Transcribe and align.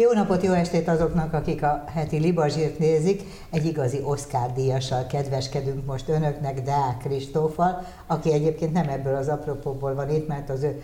Jó 0.00 0.12
napot, 0.12 0.42
jó 0.42 0.52
estét 0.52 0.88
azoknak, 0.88 1.32
akik 1.32 1.62
a 1.62 1.84
heti 1.86 2.16
Libazsírt 2.18 2.78
nézik. 2.78 3.22
Egy 3.50 3.66
igazi 3.66 4.00
Oscar 4.04 4.52
díjassal 4.52 5.06
kedveskedünk 5.06 5.86
most 5.86 6.08
önöknek, 6.08 6.62
Deák 6.62 6.96
Kristófal, 6.98 7.86
aki 8.06 8.32
egyébként 8.32 8.72
nem 8.72 8.88
ebből 8.88 9.14
az 9.14 9.28
apropóból 9.28 9.94
van 9.94 10.10
itt, 10.10 10.28
mert 10.28 10.50
az 10.50 10.62
ő 10.62 10.82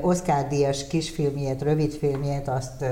Oscar 0.00 0.46
díjas 0.48 0.86
kisfilmjét, 0.86 1.62
rövidfilmjét, 1.62 2.48
azt 2.48 2.84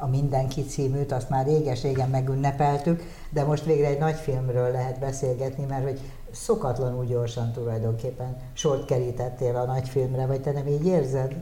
a 0.00 0.06
Mindenki 0.06 0.64
címűt, 0.64 1.12
azt 1.12 1.30
már 1.30 1.46
réges-régen 1.46 2.08
megünnepeltük, 2.08 3.02
de 3.30 3.44
most 3.44 3.64
végre 3.64 3.86
egy 3.86 3.98
nagy 3.98 4.16
filmről 4.16 4.70
lehet 4.70 4.98
beszélgetni, 4.98 5.64
mert 5.68 5.84
hogy 5.84 6.00
szokatlanul 6.30 7.04
gyorsan 7.04 7.52
tulajdonképpen 7.52 8.36
sort 8.52 8.84
kerítettél 8.84 9.56
a 9.56 9.64
nagy 9.64 9.88
filmre, 9.88 10.26
vagy 10.26 10.40
te 10.40 10.52
nem 10.52 10.66
így 10.66 10.86
érzed? 10.86 11.36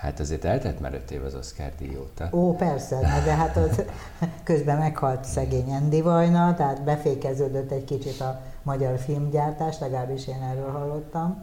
Hát 0.00 0.20
azért 0.20 0.44
eltett 0.44 0.80
már 0.80 0.94
öt 0.94 1.10
év 1.10 1.24
az 1.24 1.34
Oscar 1.34 1.72
díj 1.78 1.96
óta. 1.96 2.28
Ó, 2.32 2.54
persze, 2.54 2.98
de 3.24 3.34
hát 3.34 3.56
ott 3.56 3.84
közben 4.44 4.78
meghalt 4.78 5.24
szegény 5.24 5.72
Andy 5.72 6.00
Vajna, 6.00 6.54
tehát 6.54 6.82
befékeződött 6.82 7.70
egy 7.70 7.84
kicsit 7.84 8.20
a 8.20 8.40
magyar 8.62 8.98
filmgyártás, 8.98 9.78
legalábbis 9.78 10.26
én 10.28 10.42
erről 10.42 10.70
hallottam. 10.70 11.42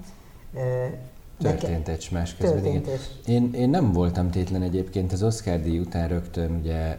Történt 1.39 1.87
egy 1.87 2.01
smás 2.01 2.35
közben. 2.35 2.61
Történt 2.61 2.89
én, 3.25 3.53
én 3.53 3.69
nem 3.69 3.91
voltam 3.91 4.29
tétlen 4.29 4.61
egyébként 4.61 5.11
az 5.11 5.23
Oscar 5.23 5.61
díj 5.61 5.79
után 5.79 6.07
rögtön, 6.07 6.51
ugye 6.51 6.97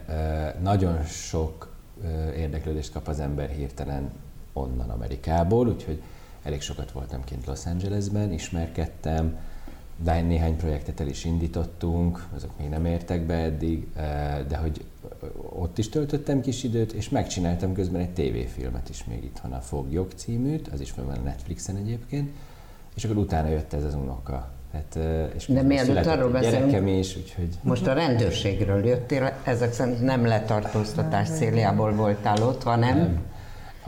nagyon 0.62 1.05
sok 1.05 1.75
érdeklődést 2.36 2.92
kap 2.92 3.09
az 3.09 3.20
ember 3.20 3.48
hirtelen 3.48 4.11
onnan 4.53 4.91
Amerikából, 4.91 5.69
úgyhogy 5.69 6.03
elég 6.42 6.61
sokat 6.61 6.92
voltam 6.92 7.25
kint 7.25 7.47
Los 7.47 7.67
Angelesben, 7.67 8.33
ismerkedtem, 8.33 9.39
de 10.03 10.21
néhány 10.21 10.57
projektet 10.57 11.01
el 11.01 11.07
is 11.07 11.25
indítottunk, 11.25 12.27
azok 12.35 12.51
még 12.59 12.69
nem 12.69 12.85
értek 12.85 13.23
be 13.23 13.35
eddig, 13.35 13.87
de 14.49 14.57
hogy 14.57 14.85
ott 15.49 15.79
is 15.79 15.89
töltöttem 15.89 16.41
kis 16.41 16.65
időt, 16.65 16.93
és 16.93 17.09
megcsináltam 17.09 17.73
közben 17.75 18.01
egy 18.01 18.11
tévéfilmet 18.11 18.89
is 18.89 19.05
még 19.05 19.25
itthon, 19.25 19.53
a 19.53 19.61
Foglyok 19.61 20.13
címűt, 20.13 20.69
az 20.69 20.81
is 20.81 20.95
van 20.95 21.09
a 21.09 21.21
Netflixen 21.25 21.77
egyébként, 21.77 22.31
és 22.95 23.05
akkor 23.05 23.17
utána 23.17 23.49
jött 23.49 23.73
ez 23.73 23.85
az 23.85 23.95
unoka. 23.95 24.51
Hát, 24.73 24.99
és 25.35 25.47
De 25.47 25.63
mielőtt 25.63 26.07
arról 26.07 26.31
beszélünk, 26.31 26.99
is, 26.99 27.17
úgyhogy... 27.17 27.49
most 27.63 27.87
a 27.87 27.93
rendőrségről 27.93 28.87
jöttél, 28.87 29.33
ezek 29.45 29.73
szerint 29.73 30.03
nem 30.03 30.27
letartóztatás 30.27 31.29
céljából 31.29 31.93
voltál 31.93 32.43
ott, 32.43 32.63
hanem... 32.63 32.97
Nem 32.97 33.21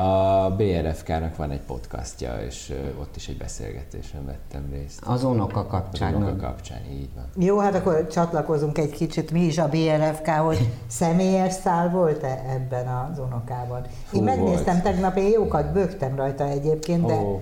a 0.00 0.54
BRFK-nak 0.56 1.36
van 1.36 1.50
egy 1.50 1.60
podcastja, 1.60 2.36
és 2.46 2.72
ott 3.00 3.16
is 3.16 3.28
egy 3.28 3.36
beszélgetésen 3.36 4.26
vettem 4.26 4.68
részt. 4.72 5.00
Az 5.06 5.24
unoka 5.24 5.66
kapcsán. 5.66 6.14
Az 6.14 6.20
unoka 6.20 6.36
kapcsán, 6.36 6.80
így 6.92 7.08
van. 7.14 7.24
Jó, 7.44 7.58
hát 7.58 7.74
akkor 7.74 8.06
csatlakozunk 8.06 8.78
egy 8.78 8.90
kicsit 8.90 9.30
mi 9.30 9.40
is 9.40 9.58
a 9.58 9.68
BRFK, 9.68 10.28
hogy 10.28 10.68
személyes 10.86 11.52
szál 11.52 11.90
volt-e 11.90 12.44
ebben 12.48 12.86
az 12.86 13.18
unokában? 13.18 13.82
Fú, 14.04 14.16
én 14.16 14.22
megnéztem 14.22 14.72
volt. 14.72 14.82
tegnap, 14.82 15.16
én 15.16 15.30
jókat 15.30 15.72
bögtem 15.72 16.16
rajta 16.16 16.44
egyébként, 16.44 17.06
de 17.06 17.14
oh, 17.14 17.40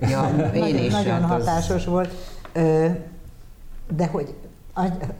ja, 0.00 0.50
én 0.54 0.84
is 0.84 0.92
nagyon 0.92 1.20
hát 1.20 1.30
hatásos 1.30 1.86
az... 1.86 1.92
volt. 1.92 2.14
De 3.96 4.06
hogy 4.06 4.34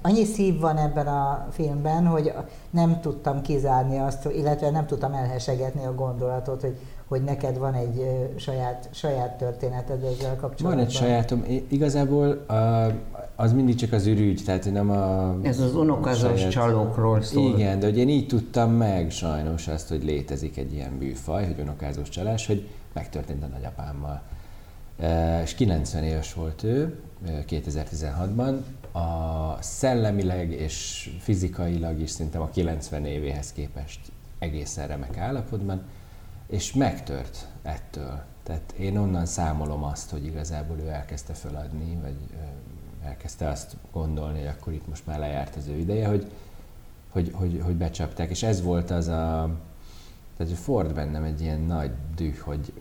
annyi 0.03 0.25
szív 0.25 0.61
van 0.61 0.77
ebben 0.77 1.06
a 1.06 1.47
filmben, 1.51 2.06
hogy 2.06 2.33
nem 2.70 3.01
tudtam 3.01 3.42
kizárni 3.42 3.98
azt, 3.98 4.28
illetve 4.33 4.70
nem 4.70 4.87
tudtam 4.87 5.12
elhesegetni 5.12 5.84
a 5.84 5.95
gondolatot, 5.95 6.61
hogy, 6.61 6.77
hogy 7.09 7.23
neked 7.23 7.59
van 7.59 7.75
egy 7.75 8.06
saját, 8.36 8.89
saját 8.92 9.39
történeted 9.39 10.02
ezzel 10.02 10.36
kapcsolatban. 10.36 10.74
Van 10.74 10.79
egy 10.79 10.91
sajátom. 10.91 11.45
Igazából 11.68 12.47
az 13.36 13.52
mindig 13.52 13.74
csak 13.74 13.92
az 13.92 14.07
ürügy, 14.07 14.42
tehát 14.45 14.73
nem 14.73 14.91
a... 14.91 15.36
Ez 15.42 15.61
az 15.61 15.74
unokazós 15.74 16.39
saját... 16.39 16.52
csalókról 16.52 17.23
szól. 17.23 17.42
Igen, 17.42 17.79
de 17.79 17.86
hogy 17.86 17.98
én 17.98 18.08
így 18.08 18.27
tudtam 18.27 18.73
meg 18.73 19.11
sajnos 19.11 19.68
azt, 19.68 19.89
hogy 19.89 20.05
létezik 20.05 20.57
egy 20.57 20.73
ilyen 20.73 20.91
műfaj, 20.91 21.45
hogy 21.45 21.61
unokázós 21.61 22.08
csalás, 22.08 22.47
hogy 22.47 22.68
megtörtént 22.92 23.42
a 23.42 23.47
nagyapámmal. 23.47 24.23
És 25.42 25.55
90 25.55 26.05
éves 26.05 26.35
volt 26.35 26.63
ő, 26.63 26.98
2016-ban, 27.27 28.57
a 28.92 29.56
szellemileg 29.60 30.52
és 30.52 31.10
fizikailag 31.20 32.00
is 32.00 32.10
szerintem 32.10 32.40
a 32.40 32.48
90 32.48 33.04
évéhez 33.04 33.52
képest 33.52 34.00
egészen 34.38 34.86
remek 34.86 35.16
állapotban, 35.16 35.82
és 36.46 36.72
megtört 36.72 37.48
ettől. 37.62 38.22
Tehát 38.42 38.74
én 38.78 38.96
onnan 38.96 39.26
számolom 39.26 39.84
azt, 39.84 40.10
hogy 40.10 40.24
igazából 40.24 40.78
ő 40.78 40.88
elkezdte 40.88 41.32
feladni, 41.32 41.98
vagy 42.02 42.16
elkezdte 43.04 43.48
azt 43.48 43.76
gondolni, 43.92 44.38
hogy 44.38 44.48
akkor 44.58 44.72
itt 44.72 44.88
most 44.88 45.06
már 45.06 45.18
lejárt 45.18 45.56
az 45.56 45.66
ő 45.66 45.76
ideje, 45.78 46.08
hogy, 46.08 46.30
hogy, 47.08 47.30
hogy, 47.34 47.60
hogy 47.64 47.74
becsapták. 47.74 48.30
És 48.30 48.42
ez 48.42 48.62
volt 48.62 48.90
az 48.90 49.08
a, 49.08 49.50
tehát 50.36 50.52
Ford 50.52 50.94
bennem 50.94 51.22
egy 51.22 51.40
ilyen 51.40 51.60
nagy 51.60 51.90
düh, 52.16 52.38
hogy 52.38 52.72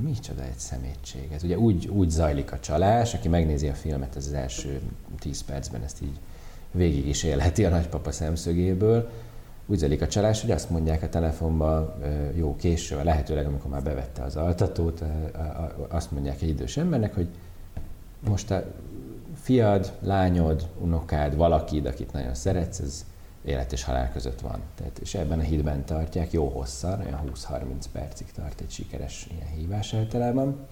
micsoda 0.00 0.42
egy 0.42 0.58
szemétség. 0.58 1.32
Ez 1.32 1.42
ugye 1.42 1.58
úgy, 1.58 1.88
úgy 1.88 2.10
zajlik 2.10 2.52
a 2.52 2.60
csalás, 2.60 3.14
aki 3.14 3.28
megnézi 3.28 3.68
a 3.68 3.74
filmet, 3.74 4.16
ez 4.16 4.26
az 4.26 4.32
első 4.32 4.80
10 5.18 5.42
percben 5.42 5.82
ezt 5.82 6.02
így 6.02 6.18
végig 6.70 7.08
is 7.08 7.22
élheti 7.22 7.64
a 7.64 7.68
nagypapa 7.68 8.12
szemszögéből. 8.12 9.10
Úgy 9.66 9.78
zajlik 9.78 10.02
a 10.02 10.08
csalás, 10.08 10.40
hogy 10.40 10.50
azt 10.50 10.70
mondják 10.70 11.02
a 11.02 11.08
telefonba 11.08 11.96
jó 12.34 12.56
később, 12.56 13.04
lehetőleg 13.04 13.46
amikor 13.46 13.70
már 13.70 13.82
bevette 13.82 14.22
az 14.22 14.36
altatót, 14.36 15.02
azt 15.88 16.10
mondják 16.10 16.42
egy 16.42 16.48
idős 16.48 16.76
embernek, 16.76 17.14
hogy 17.14 17.28
most 18.28 18.50
a 18.50 18.64
fiad, 19.34 19.92
lányod, 20.00 20.68
unokád, 20.80 21.36
valakid, 21.36 21.86
akit 21.86 22.12
nagyon 22.12 22.34
szeretsz, 22.34 22.78
ez 22.78 23.04
élet 23.44 23.72
és 23.72 23.84
halál 23.84 24.12
között 24.12 24.40
van. 24.40 24.60
Tehát, 24.74 24.98
és 24.98 25.14
ebben 25.14 25.38
a 25.38 25.42
hídben 25.42 25.84
tartják, 25.84 26.32
jó 26.32 26.48
hosszan, 26.48 27.00
olyan 27.00 27.20
20-30 27.34 27.62
percig 27.92 28.32
tart 28.32 28.60
egy 28.60 28.70
sikeres 28.70 29.28
ilyen 29.30 29.52
hívás 29.56 29.94
általában. 29.94 30.66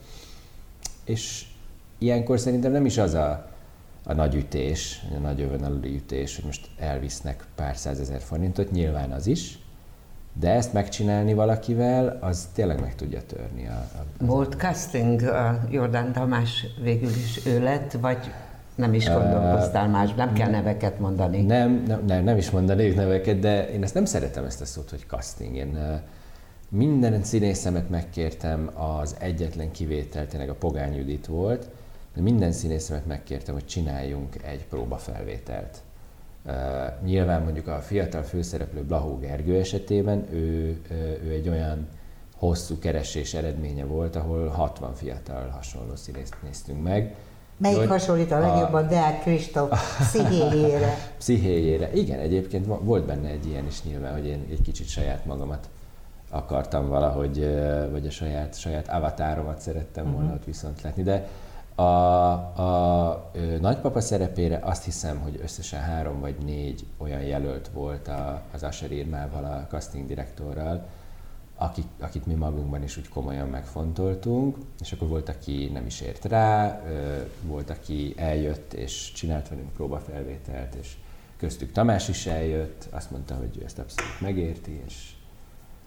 És 1.05 1.47
ilyenkor 1.99 2.39
szerintem 2.41 2.73
nem 2.73 2.87
is 2.87 2.99
az 2.99 3.15
a, 3.15 3.49
a 4.05 4.13
nagy 4.13 4.35
ütés, 4.35 5.03
a 5.17 5.19
nagy 5.19 5.41
övönaluli 5.41 5.95
ütés, 5.95 6.37
hogy 6.37 6.45
most 6.45 6.71
elvisznek 6.79 7.45
pár 7.55 7.77
százezer 7.77 8.21
forintot, 8.21 8.71
nyilván 8.71 9.13
az 9.13 9.27
is, 9.27 9.59
de 10.33 10.51
ezt 10.51 10.73
megcsinálni 10.73 11.35
valakivel, 11.35 12.19
az 12.21 12.49
tényleg 12.55 12.81
meg 12.81 12.95
tudja 12.95 13.23
törni. 13.27 13.67
A, 13.67 13.89
a, 13.99 14.25
Volt 14.25 14.55
casting, 14.55 15.23
a 15.23 15.61
Jordán 15.71 16.13
Tamás 16.13 16.67
végül 16.83 17.11
is 17.11 17.47
ő 17.47 17.63
lett, 17.63 17.93
vagy 17.93 18.31
nem 18.81 18.95
is 18.95 19.07
gondolkoztál 19.09 19.87
uh, 19.87 19.93
más, 19.93 20.15
nem 20.15 20.33
kell 20.33 20.51
neveket 20.51 20.99
mondani. 20.99 21.43
Nem, 21.43 21.83
nem, 21.87 22.05
nem, 22.07 22.25
nem 22.25 22.37
is 22.37 22.51
mondanék 22.51 22.95
neveket, 22.95 23.39
de 23.39 23.69
én 23.69 23.83
ezt 23.83 23.95
nem 23.95 24.05
szeretem 24.05 24.45
ezt 24.45 24.61
a 24.61 24.65
szót, 24.65 24.91
hogy 24.91 25.05
casting. 25.07 25.57
Én 25.57 25.75
uh, 25.75 26.01
minden 26.69 27.23
színészemet 27.23 27.91
megkértem, 27.91 28.71
az 28.75 29.17
egyetlen 29.19 29.71
kivétel 29.71 30.27
tényleg 30.27 30.49
a 30.49 30.55
Pogány 30.55 30.95
Judit 30.95 31.27
volt, 31.27 31.67
de 32.15 32.21
minden 32.21 32.53
színészemet 32.53 33.07
megkértem, 33.07 33.55
hogy 33.55 33.67
csináljunk 33.67 34.43
egy 34.43 34.65
próbafelvételt. 34.67 35.79
Uh, 36.47 36.55
nyilván 37.05 37.43
mondjuk 37.43 37.67
a 37.67 37.79
fiatal 37.79 38.23
főszereplő 38.23 38.83
Blahó 38.83 39.19
Gergő 39.19 39.59
esetében 39.59 40.27
ő, 40.33 40.81
ő 41.25 41.31
egy 41.31 41.49
olyan 41.49 41.89
hosszú 42.37 42.79
keresés 42.79 43.35
eredménye 43.35 43.85
volt, 43.85 44.17
ahol 44.17 44.49
60 44.49 44.95
fiatal 44.95 45.49
hasonló 45.49 45.97
színészt 45.97 46.37
néztünk 46.43 46.83
meg, 46.83 47.15
Melyik 47.61 47.79
hogy 47.79 47.89
hasonlít 47.89 48.33
a 48.33 48.39
legjobban 48.39 48.85
a... 48.85 48.89
Deák 48.89 49.21
Kristóf 49.21 49.99
pszichéjére? 49.99 50.95
pszichéjére. 51.19 51.93
Igen, 51.93 52.19
egyébként 52.19 52.67
volt 52.81 53.07
benne 53.07 53.29
egy 53.29 53.47
ilyen 53.47 53.67
is 53.67 53.83
nyilván, 53.83 54.13
hogy 54.13 54.27
én 54.27 54.47
egy 54.51 54.63
kicsit 54.63 54.89
saját 54.89 55.25
magamat 55.25 55.69
akartam 56.31 56.89
valahogy, 56.89 57.59
vagy 57.91 58.07
a 58.07 58.11
saját, 58.11 58.59
saját 58.59 58.89
avatáromat 58.89 59.61
szerettem 59.61 60.05
volna 60.05 60.19
uh-huh. 60.19 60.35
ott 60.35 60.45
viszont 60.45 60.83
látni, 60.83 61.03
de 61.03 61.29
a, 61.75 61.83
a, 61.83 63.11
a 63.11 63.33
nagypapa 63.61 64.01
szerepére 64.01 64.59
azt 64.63 64.85
hiszem, 64.85 65.19
hogy 65.19 65.41
összesen 65.43 65.81
három 65.81 66.21
vagy 66.21 66.37
négy 66.45 66.87
olyan 66.99 67.21
jelölt 67.21 67.69
volt 67.69 68.09
a, 68.09 68.43
az 68.53 68.63
Asher 68.63 68.93
Irmával, 68.93 69.45
a 69.45 69.67
casting 69.71 70.07
direktorral, 70.07 70.87
akik, 71.63 71.87
akit 71.99 72.27
mi 72.27 72.35
magunkban 72.35 72.83
is 72.83 72.97
úgy 72.97 73.09
komolyan 73.09 73.49
megfontoltunk, 73.49 74.57
és 74.81 74.93
akkor 74.93 75.09
volt, 75.09 75.29
aki 75.29 75.71
nem 75.73 75.87
is 75.87 76.01
ért 76.01 76.25
rá, 76.25 76.83
volt, 77.43 77.71
aki 77.71 78.15
eljött 78.17 78.73
és 78.73 79.13
csinált 79.13 79.49
velünk 79.49 79.73
próbafelvételt, 79.73 80.75
és 80.75 80.97
köztük 81.37 81.73
Tamás 81.73 82.09
is 82.09 82.27
eljött, 82.27 82.89
azt 82.91 83.11
mondta, 83.11 83.35
hogy 83.35 83.63
ezt 83.65 83.79
abszolút 83.79 84.21
megérti, 84.21 84.83
és 84.87 85.13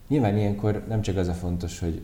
nyilván 0.08 0.38
ilyenkor 0.38 0.84
nem 0.88 1.02
csak 1.02 1.18
az 1.18 1.28
a 1.28 1.34
fontos, 1.34 1.80
hogy 1.80 2.02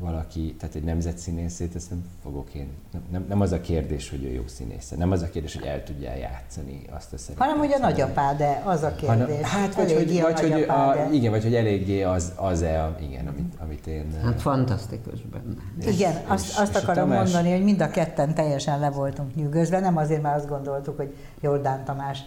valaki, 0.00 0.54
tehát 0.58 0.74
egy 0.74 0.82
nemzetszínészét, 0.82 1.74
ezt 1.74 1.90
nem 1.90 2.04
fogok 2.22 2.54
én, 2.54 2.68
nem, 2.92 3.02
nem, 3.10 3.24
nem 3.28 3.40
az 3.40 3.52
a 3.52 3.60
kérdés, 3.60 4.10
hogy 4.10 4.24
ő 4.24 4.28
jó 4.28 4.42
színész, 4.46 4.88
nem 4.96 5.10
az 5.10 5.22
a 5.22 5.28
kérdés, 5.30 5.54
hogy 5.54 5.66
el 5.66 5.84
tudja 5.84 6.14
játszani 6.14 6.82
azt 6.90 7.12
a 7.12 7.18
szerepet. 7.18 7.46
Hanem, 7.46 7.58
hogy 7.58 7.72
a 7.72 7.78
nagyapá, 7.78 8.34
de 8.34 8.62
az 8.64 8.82
a 8.82 8.94
kérdés. 8.94 9.08
Hanem, 9.08 9.42
hát, 9.42 9.74
vagy, 9.74 9.92
hogy, 9.92 10.20
vagy, 10.20 10.40
hogy 10.40 10.62
a, 10.62 11.08
igen, 11.12 11.30
vagy 11.30 11.42
hogy 11.42 11.54
eléggé 11.54 12.02
az, 12.02 12.32
az-e, 12.36 12.96
igen, 13.00 13.26
amit, 13.26 13.54
amit 13.58 13.86
én... 13.86 14.14
Hát 14.24 14.40
fantasztikus 14.40 15.20
benne. 15.20 15.92
Igen, 15.92 16.12
és, 16.12 16.18
azt, 16.26 16.48
és, 16.48 16.56
azt 16.56 16.76
és 16.76 16.82
akarom 16.82 17.08
Tamás... 17.08 17.32
mondani, 17.32 17.54
hogy 17.54 17.64
mind 17.64 17.80
a 17.80 17.90
ketten 17.90 18.34
teljesen 18.34 18.80
le 18.80 18.90
voltunk 18.90 19.34
nyűgözve, 19.34 19.80
nem 19.80 19.96
azért, 19.96 20.22
mert 20.22 20.36
azt 20.36 20.48
gondoltuk, 20.48 20.96
hogy 20.96 21.14
Jordán 21.40 21.84
Tamás 21.84 22.18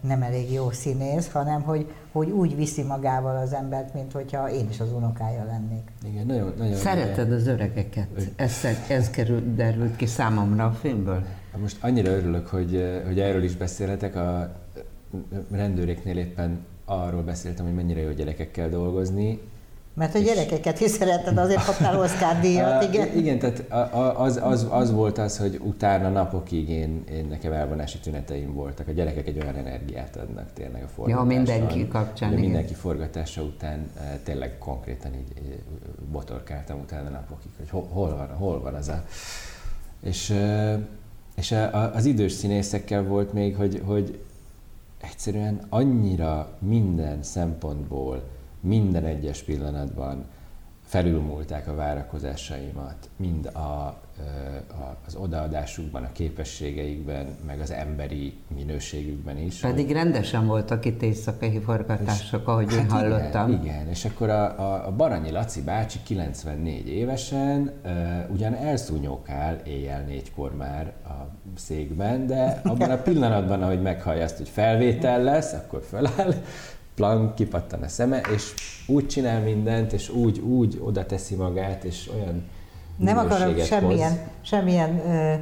nem 0.00 0.22
elég 0.22 0.52
jó 0.52 0.70
színész, 0.70 1.30
hanem 1.30 1.62
hogy, 1.62 1.92
hogy 2.12 2.30
úgy 2.30 2.56
viszi 2.56 2.82
magával 2.82 3.36
az 3.36 3.52
embert, 3.52 3.94
mint 3.94 4.12
hogyha 4.12 4.50
én 4.50 4.68
is 4.70 4.80
az 4.80 4.92
unokája 4.92 5.44
lennék. 5.44 5.82
Igen, 6.12 6.26
nagyon, 6.26 6.54
nagyon 6.58 6.74
Szereted 6.74 7.32
az 7.32 7.46
öregeket? 7.46 8.08
Ez, 8.36 8.64
ez 8.88 9.10
került, 9.10 9.54
derült 9.54 9.96
ki 9.96 10.06
számomra 10.06 10.64
a 10.64 10.72
filmből. 10.72 11.24
Most 11.60 11.84
annyira 11.84 12.10
örülök, 12.10 12.46
hogy, 12.46 13.02
hogy 13.06 13.20
erről 13.20 13.42
is 13.42 13.56
beszélhetek. 13.56 14.16
A 14.16 14.56
rendőréknél 15.50 16.16
éppen 16.16 16.64
arról 16.84 17.22
beszéltem, 17.22 17.64
hogy 17.64 17.74
mennyire 17.74 18.00
jó 18.00 18.10
gyerekekkel 18.10 18.68
dolgozni, 18.68 19.40
mert 20.00 20.14
a 20.14 20.18
gyerekeket 20.18 20.80
is 20.80 20.90
szereted, 20.90 21.38
azért 21.38 21.64
kaptál 21.64 22.00
Oscar 22.00 22.40
díjat, 22.40 22.82
igen? 22.82 23.16
Igen, 23.16 23.38
tehát 23.38 23.64
az, 24.16 24.40
az, 24.42 24.66
az 24.70 24.92
volt 24.92 25.18
az, 25.18 25.38
hogy 25.38 25.60
utána 25.62 26.08
napokig 26.08 26.68
én, 26.68 27.04
én 27.10 27.26
nekem 27.26 27.52
elvonási 27.52 27.98
tüneteim 27.98 28.54
voltak. 28.54 28.88
A 28.88 28.92
gyerekek 28.92 29.26
egy 29.26 29.38
olyan 29.42 29.54
energiát 29.54 30.16
adnak 30.16 30.52
tényleg 30.52 30.82
a 30.82 30.86
forgatáson. 30.86 31.30
Ja, 31.30 31.36
mindenki 31.36 31.88
kapcsán. 31.88 32.30
Igen. 32.30 32.40
Mindenki 32.40 32.74
forgatása 32.74 33.42
után 33.42 33.90
tényleg 34.24 34.58
konkrétan 34.58 35.14
így 35.14 35.58
botorkáltam 36.12 36.80
utána 36.80 37.08
napokig, 37.08 37.50
hogy 37.56 37.68
hol, 37.70 38.16
van, 38.16 38.36
hol 38.36 38.60
van 38.60 38.74
az 38.74 38.88
a... 38.88 39.04
És, 40.02 40.34
és 41.36 41.54
az 41.92 42.04
idős 42.04 42.32
színészekkel 42.32 43.02
volt 43.02 43.32
még, 43.32 43.56
hogy, 43.56 43.82
hogy 43.86 44.20
egyszerűen 45.00 45.60
annyira 45.68 46.56
minden 46.58 47.22
szempontból 47.22 48.22
minden 48.60 49.04
egyes 49.04 49.42
pillanatban 49.42 50.24
felülmúlták 50.90 51.68
a 51.68 51.74
várakozásaimat, 51.74 53.08
mind 53.16 53.46
a, 53.46 53.58
a, 53.58 53.96
az 55.06 55.14
odaadásukban, 55.14 56.02
a 56.02 56.12
képességeikben, 56.12 57.26
meg 57.46 57.60
az 57.60 57.70
emberi 57.70 58.34
minőségükben 58.54 59.38
is. 59.38 59.60
Pedig 59.60 59.92
rendesen 59.92 60.46
voltak 60.46 60.84
itt 60.84 61.02
éjszakai 61.02 61.58
forgatások, 61.58 62.40
és, 62.40 62.46
ahogy 62.46 62.74
hát 62.74 62.78
én 62.78 62.90
hallottam. 62.90 63.50
Igen, 63.50 63.64
igen. 63.64 63.88
és 63.88 64.04
akkor 64.04 64.28
a, 64.28 64.60
a, 64.60 64.86
a 64.86 64.92
Baranyi 64.92 65.30
Laci 65.30 65.62
bácsi 65.62 65.98
94 66.04 66.88
évesen 66.88 67.72
uh, 67.84 67.92
ugyan 68.32 68.54
elszúnyókál 68.54 69.60
éjjel 69.64 70.02
négykor 70.02 70.56
már 70.56 70.92
a 71.04 71.28
székben, 71.56 72.26
de 72.26 72.60
abban 72.64 72.90
a 72.90 72.96
pillanatban, 72.96 73.62
ahogy 73.62 73.82
meghallja 73.82 74.24
azt, 74.24 74.36
hogy 74.36 74.48
felvétel 74.48 75.22
lesz, 75.22 75.52
akkor 75.52 75.82
föláll, 75.82 76.34
plan, 76.94 77.34
kipattan 77.34 77.82
a 77.82 77.88
szeme, 77.88 78.20
és 78.34 78.54
úgy 78.86 79.06
csinál 79.06 79.40
mindent, 79.40 79.92
és 79.92 80.08
úgy, 80.08 80.38
úgy 80.38 80.80
oda 80.84 81.06
teszi 81.06 81.34
magát, 81.34 81.84
és 81.84 82.10
olyan 82.14 82.48
Nem 82.96 83.18
akarok 83.18 83.64
semmilyen, 83.64 84.18
semmilyen 84.40 84.98
ö, 84.98 85.34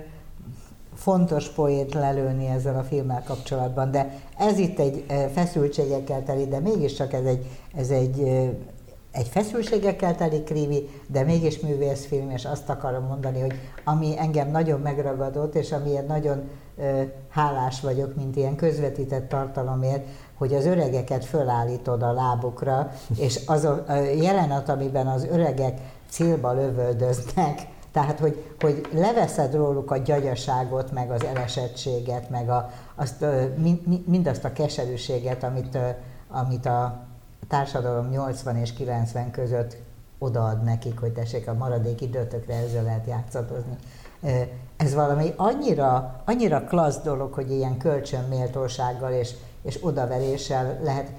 fontos 0.94 1.48
poét 1.48 1.94
lelőni 1.94 2.46
ezzel 2.46 2.78
a 2.78 2.82
filmmel 2.82 3.22
kapcsolatban, 3.26 3.90
de 3.90 4.12
ez 4.38 4.58
itt 4.58 4.78
egy 4.78 5.04
feszültségekkel 5.32 6.22
teli, 6.22 6.46
de 6.46 6.58
mégiscsak 6.58 7.12
ez 7.12 7.24
egy, 7.24 7.46
ez 7.74 7.90
egy 7.90 8.48
egy 9.10 9.28
feszültségekkel 9.28 10.16
teli 10.16 10.42
krívi, 10.42 10.88
de 11.06 11.22
mégis 11.22 11.60
művészfilm, 11.60 12.30
és 12.30 12.44
azt 12.44 12.68
akarom 12.68 13.04
mondani, 13.04 13.40
hogy 13.40 13.54
ami 13.84 14.18
engem 14.18 14.50
nagyon 14.50 14.80
megragadott, 14.80 15.54
és 15.54 15.72
amiért 15.72 16.06
nagyon 16.06 16.48
ö, 16.76 17.02
hálás 17.28 17.80
vagyok, 17.80 18.14
mint 18.16 18.36
ilyen 18.36 18.56
közvetített 18.56 19.28
tartalomért, 19.28 20.06
hogy 20.38 20.54
az 20.54 20.66
öregeket 20.66 21.24
fölállítod 21.24 22.02
a 22.02 22.12
lábukra, 22.12 22.92
és 23.16 23.40
az 23.46 23.64
a 23.64 23.84
jelenet, 24.20 24.68
amiben 24.68 25.06
az 25.06 25.24
öregek 25.24 25.80
célba 26.10 26.52
lövöldöznek, 26.52 27.66
tehát, 27.92 28.18
hogy, 28.18 28.44
hogy 28.60 28.88
leveszed 28.92 29.54
róluk 29.54 29.90
a 29.90 29.96
gyagyaságot, 29.96 30.92
meg 30.92 31.10
az 31.10 31.24
elesettséget, 31.24 32.30
meg 32.30 32.48
a, 32.48 32.70
azt, 32.94 33.24
mindazt 34.04 34.44
a 34.44 34.52
keserűséget, 34.52 35.42
amit, 35.42 35.78
amit 36.28 36.66
a 36.66 37.06
társadalom 37.48 38.08
80 38.08 38.56
és 38.56 38.72
90 38.72 39.30
között 39.30 39.76
odaad 40.18 40.62
nekik, 40.62 41.00
hogy 41.00 41.12
tessék 41.12 41.48
a 41.48 41.54
maradék 41.54 42.00
időtökre 42.00 42.54
ezzel 42.54 42.82
lehet 42.82 43.06
játszadozni. 43.06 43.76
Ez 44.76 44.94
valami 44.94 45.32
annyira, 45.36 46.22
annyira 46.24 46.64
klassz 46.64 47.00
dolog, 47.02 47.32
hogy 47.32 47.50
ilyen 47.50 47.78
kölcsönméltósággal 47.78 49.12
és 49.12 49.34
és 49.68 49.78
odaveréssel 49.80 50.78
lehet, 50.82 51.10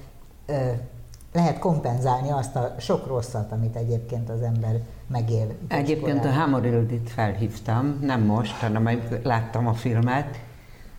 lehet 1.32 1.58
kompenzálni 1.58 2.30
azt 2.30 2.56
a 2.56 2.74
sok 2.78 3.06
rosszat, 3.06 3.52
amit 3.52 3.76
egyébként 3.76 4.30
az 4.30 4.42
ember 4.42 4.80
megél. 5.06 5.46
Egyébként 5.68 6.24
a 6.24 6.30
Hamorildit 6.30 7.10
felhívtam, 7.10 7.98
nem 8.00 8.22
most, 8.22 8.52
hanem 8.52 9.00
láttam 9.22 9.66
a 9.66 9.72
filmet, 9.72 10.40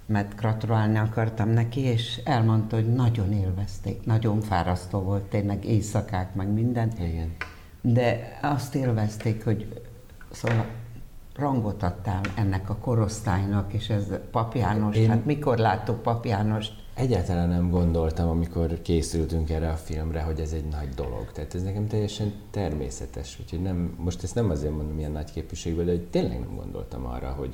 mert 0.05 0.35
gratulálni 0.35 0.97
akartam 0.97 1.49
neki, 1.49 1.81
és 1.81 2.21
elmondta, 2.23 2.75
hogy 2.75 2.93
nagyon 2.93 3.31
élvezték, 3.31 4.05
nagyon 4.05 4.41
fárasztó 4.41 4.99
volt, 4.99 5.23
tényleg 5.23 5.65
éjszakák, 5.65 6.35
meg 6.35 6.47
minden. 6.47 6.91
Igen. 6.99 7.35
De 7.81 8.37
azt 8.41 8.75
élvezték, 8.75 9.43
hogy 9.43 9.81
szóval 10.31 10.65
rangot 11.35 11.83
adtál 11.83 12.21
ennek 12.35 12.69
a 12.69 12.75
korosztálynak, 12.75 13.73
és 13.73 13.89
ez 13.89 14.05
Pap 14.31 14.55
János, 14.55 14.95
Én... 14.95 15.09
hát 15.09 15.25
mikor 15.25 15.57
láttuk 15.57 16.01
Pap 16.01 16.25
Jánost 16.25 16.80
Egyáltalán 16.93 17.49
nem 17.49 17.69
gondoltam, 17.69 18.29
amikor 18.29 18.81
készültünk 18.81 19.49
erre 19.49 19.69
a 19.69 19.75
filmre, 19.75 20.21
hogy 20.21 20.39
ez 20.39 20.51
egy 20.51 20.65
nagy 20.65 20.89
dolog. 20.89 21.31
Tehát 21.31 21.55
ez 21.55 21.63
nekem 21.63 21.87
teljesen 21.87 22.33
természetes. 22.51 23.39
Úgyhogy 23.41 23.61
nem, 23.61 23.95
most 23.97 24.23
ezt 24.23 24.35
nem 24.35 24.49
azért 24.49 24.75
mondom 24.75 24.99
ilyen 24.99 25.11
nagy 25.11 25.31
képviségben, 25.31 25.85
de 25.85 25.91
hogy 25.91 26.07
tényleg 26.07 26.39
nem 26.39 26.55
gondoltam 26.55 27.05
arra, 27.05 27.29
hogy, 27.29 27.53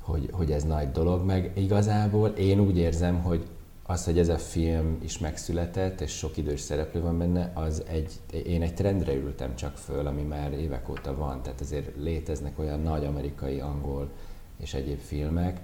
hogy, 0.00 0.28
hogy 0.32 0.52
ez 0.52 0.64
nagy 0.64 0.90
dolog. 0.90 1.24
Meg 1.24 1.52
igazából 1.54 2.28
én 2.28 2.60
úgy 2.60 2.76
érzem, 2.76 3.22
hogy 3.22 3.46
az, 3.86 4.04
hogy 4.04 4.18
ez 4.18 4.28
a 4.28 4.38
film 4.38 4.98
is 5.02 5.18
megszületett, 5.18 6.00
és 6.00 6.10
sok 6.10 6.36
idős 6.36 6.60
szereplő 6.60 7.00
van 7.00 7.18
benne, 7.18 7.52
az 7.54 7.82
egy, 7.86 8.12
én 8.46 8.62
egy 8.62 8.74
trendre 8.74 9.14
ültem 9.14 9.54
csak 9.56 9.76
föl, 9.76 10.06
ami 10.06 10.22
már 10.22 10.52
évek 10.52 10.88
óta 10.88 11.16
van. 11.16 11.42
Tehát 11.42 11.60
azért 11.60 11.90
léteznek 11.96 12.58
olyan 12.58 12.80
nagy 12.80 13.04
amerikai, 13.04 13.60
angol 13.60 14.10
és 14.56 14.74
egyéb 14.74 14.98
filmek, 14.98 15.60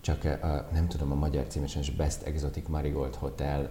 csak 0.00 0.24
a, 0.24 0.68
nem 0.72 0.88
tudom 0.88 1.12
a 1.12 1.14
magyar 1.14 1.46
címesen, 1.46 1.82
és 1.82 1.90
Best 1.90 2.22
Exotic 2.22 2.68
Marigold 2.68 3.14
Hotel 3.14 3.70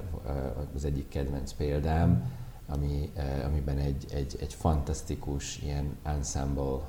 az 0.75 0.85
egyik 0.85 1.09
kedvenc 1.09 1.51
példám, 1.51 2.31
ami, 2.67 3.11
amiben 3.45 3.77
egy, 3.77 4.05
egy, 4.13 4.37
egy 4.39 4.53
fantasztikus 4.53 5.61
ilyen 5.61 5.97
ensemble 6.03 6.79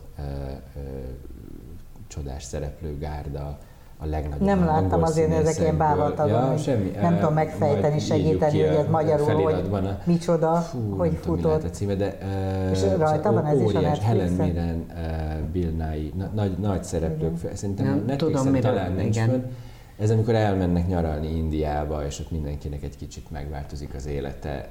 csodás 2.06 2.42
szereplő 2.42 2.98
gárda, 2.98 3.58
a 4.00 4.06
legnagyobb 4.06 4.46
Nem 4.46 4.64
láttam 4.64 5.02
azért, 5.02 5.32
ezek 5.32 5.58
ilyen 5.58 5.76
bávatalon, 5.76 6.50
ja, 6.50 6.56
semmi, 6.56 6.90
nem 6.90 7.18
tudom 7.18 7.34
megfejteni, 7.34 7.98
segíteni, 7.98 8.62
hogy 8.62 8.76
ez 8.76 8.86
magyarul, 8.90 9.42
hogy 9.42 9.54
a, 9.72 9.98
micsoda, 10.04 10.54
fú, 10.54 10.96
hogy 10.96 11.18
futott. 11.20 11.64
a 11.64 11.70
címe, 11.70 11.94
de 11.94 12.18
uh, 12.22 12.70
és 12.70 12.82
rajta 12.98 13.32
van 13.32 13.46
ez 13.46 13.60
is 13.60 13.74
a 13.74 13.80
Helen 13.80 14.32
Mirren, 14.32 14.86
uh, 14.88 15.50
Bill 15.52 15.70
Nye, 15.70 16.10
na, 16.16 16.30
nagy, 16.34 16.58
nagy 16.58 16.84
szereplők, 16.84 17.38
igen. 17.38 17.56
szerintem 17.56 17.86
nem, 17.86 17.94
a 17.94 18.06
Netflixen 18.06 18.44
tudom, 18.44 18.60
talán 18.60 18.92
nincs 18.92 19.16
igen. 19.16 19.50
Ez 19.98 20.10
amikor 20.10 20.34
elmennek 20.34 20.86
nyaralni 20.86 21.36
Indiába, 21.36 22.04
és 22.06 22.20
ott 22.20 22.30
mindenkinek 22.30 22.82
egy 22.82 22.96
kicsit 22.96 23.30
megváltozik 23.30 23.94
az 23.94 24.06
élete, 24.06 24.68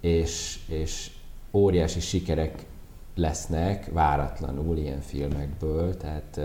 és, 0.00 0.60
és 0.68 1.10
óriási 1.52 2.00
sikerek 2.00 2.64
lesznek 3.14 3.90
váratlanul 3.92 4.76
ilyen 4.76 5.00
filmekből, 5.00 5.96
tehát 5.96 6.40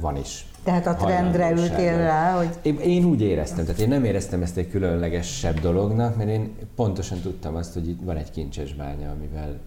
van 0.00 0.16
is 0.16 0.49
tehát 0.64 0.86
a 0.86 0.94
trendre 0.94 1.50
ültél 1.50 1.96
rá, 1.96 2.36
hogy... 2.36 2.48
Én, 2.62 2.78
én 2.78 3.04
úgy 3.04 3.20
éreztem, 3.20 3.64
tehát 3.64 3.80
én 3.80 3.88
nem 3.88 4.04
éreztem 4.04 4.42
ezt 4.42 4.56
egy 4.56 4.70
különlegesebb 4.70 5.60
dolognak, 5.60 6.16
mert 6.16 6.30
én 6.30 6.54
pontosan 6.74 7.20
tudtam 7.20 7.54
azt, 7.54 7.72
hogy 7.72 7.88
itt 7.88 8.00
van 8.04 8.16
egy 8.16 8.30
kincses 8.30 8.74
bánya, 8.74 9.10
amivel 9.10 9.58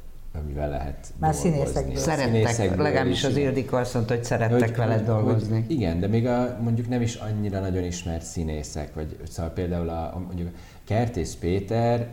amivel 0.41 0.69
lehet 0.69 1.13
Már 1.19 1.33
színészekből. 1.33 1.97
Szerettek, 1.97 2.77
legalábbis 2.77 3.23
az 3.23 3.37
Ildikó 3.37 3.77
azt 3.77 3.93
mondta, 3.93 4.13
hogy 4.13 4.23
szerettek 4.23 4.59
hogy, 4.59 4.75
vele 4.75 4.93
hogy, 4.93 5.03
dolgozni. 5.03 5.61
Hogy, 5.61 5.71
igen, 5.71 5.99
de 5.99 6.07
még 6.07 6.27
a 6.27 6.57
mondjuk 6.61 6.89
nem 6.89 7.01
is 7.01 7.15
annyira 7.15 7.59
nagyon 7.59 7.83
ismert 7.83 8.23
színészek, 8.23 8.93
vagy 8.93 9.17
szóval 9.29 9.51
például 9.51 9.89
a, 9.89 10.21
mondjuk 10.27 10.49
Kertész 10.85 11.35
Péter 11.35 12.07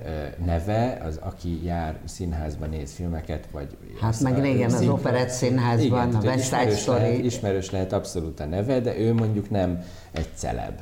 neve, 0.44 1.00
az 1.04 1.18
aki 1.22 1.64
jár 1.64 1.98
színházban 2.04 2.68
néz 2.68 2.92
filmeket, 2.92 3.48
vagy... 3.52 3.76
Hát 4.00 4.20
meg 4.20 4.40
régen 4.40 4.72
az 4.72 4.88
Operett 4.88 5.28
Színházban, 5.28 6.08
igen, 6.08 6.20
a 6.20 6.24
West 6.24 6.44
Side 6.44 6.76
Story. 6.76 7.00
Lehet, 7.00 7.24
ismerős 7.24 7.70
lehet 7.70 7.92
abszolút 7.92 8.40
a 8.40 8.44
neve, 8.44 8.80
de 8.80 8.98
ő 8.98 9.14
mondjuk 9.14 9.50
nem 9.50 9.82
egy 10.12 10.28
celeb 10.34 10.80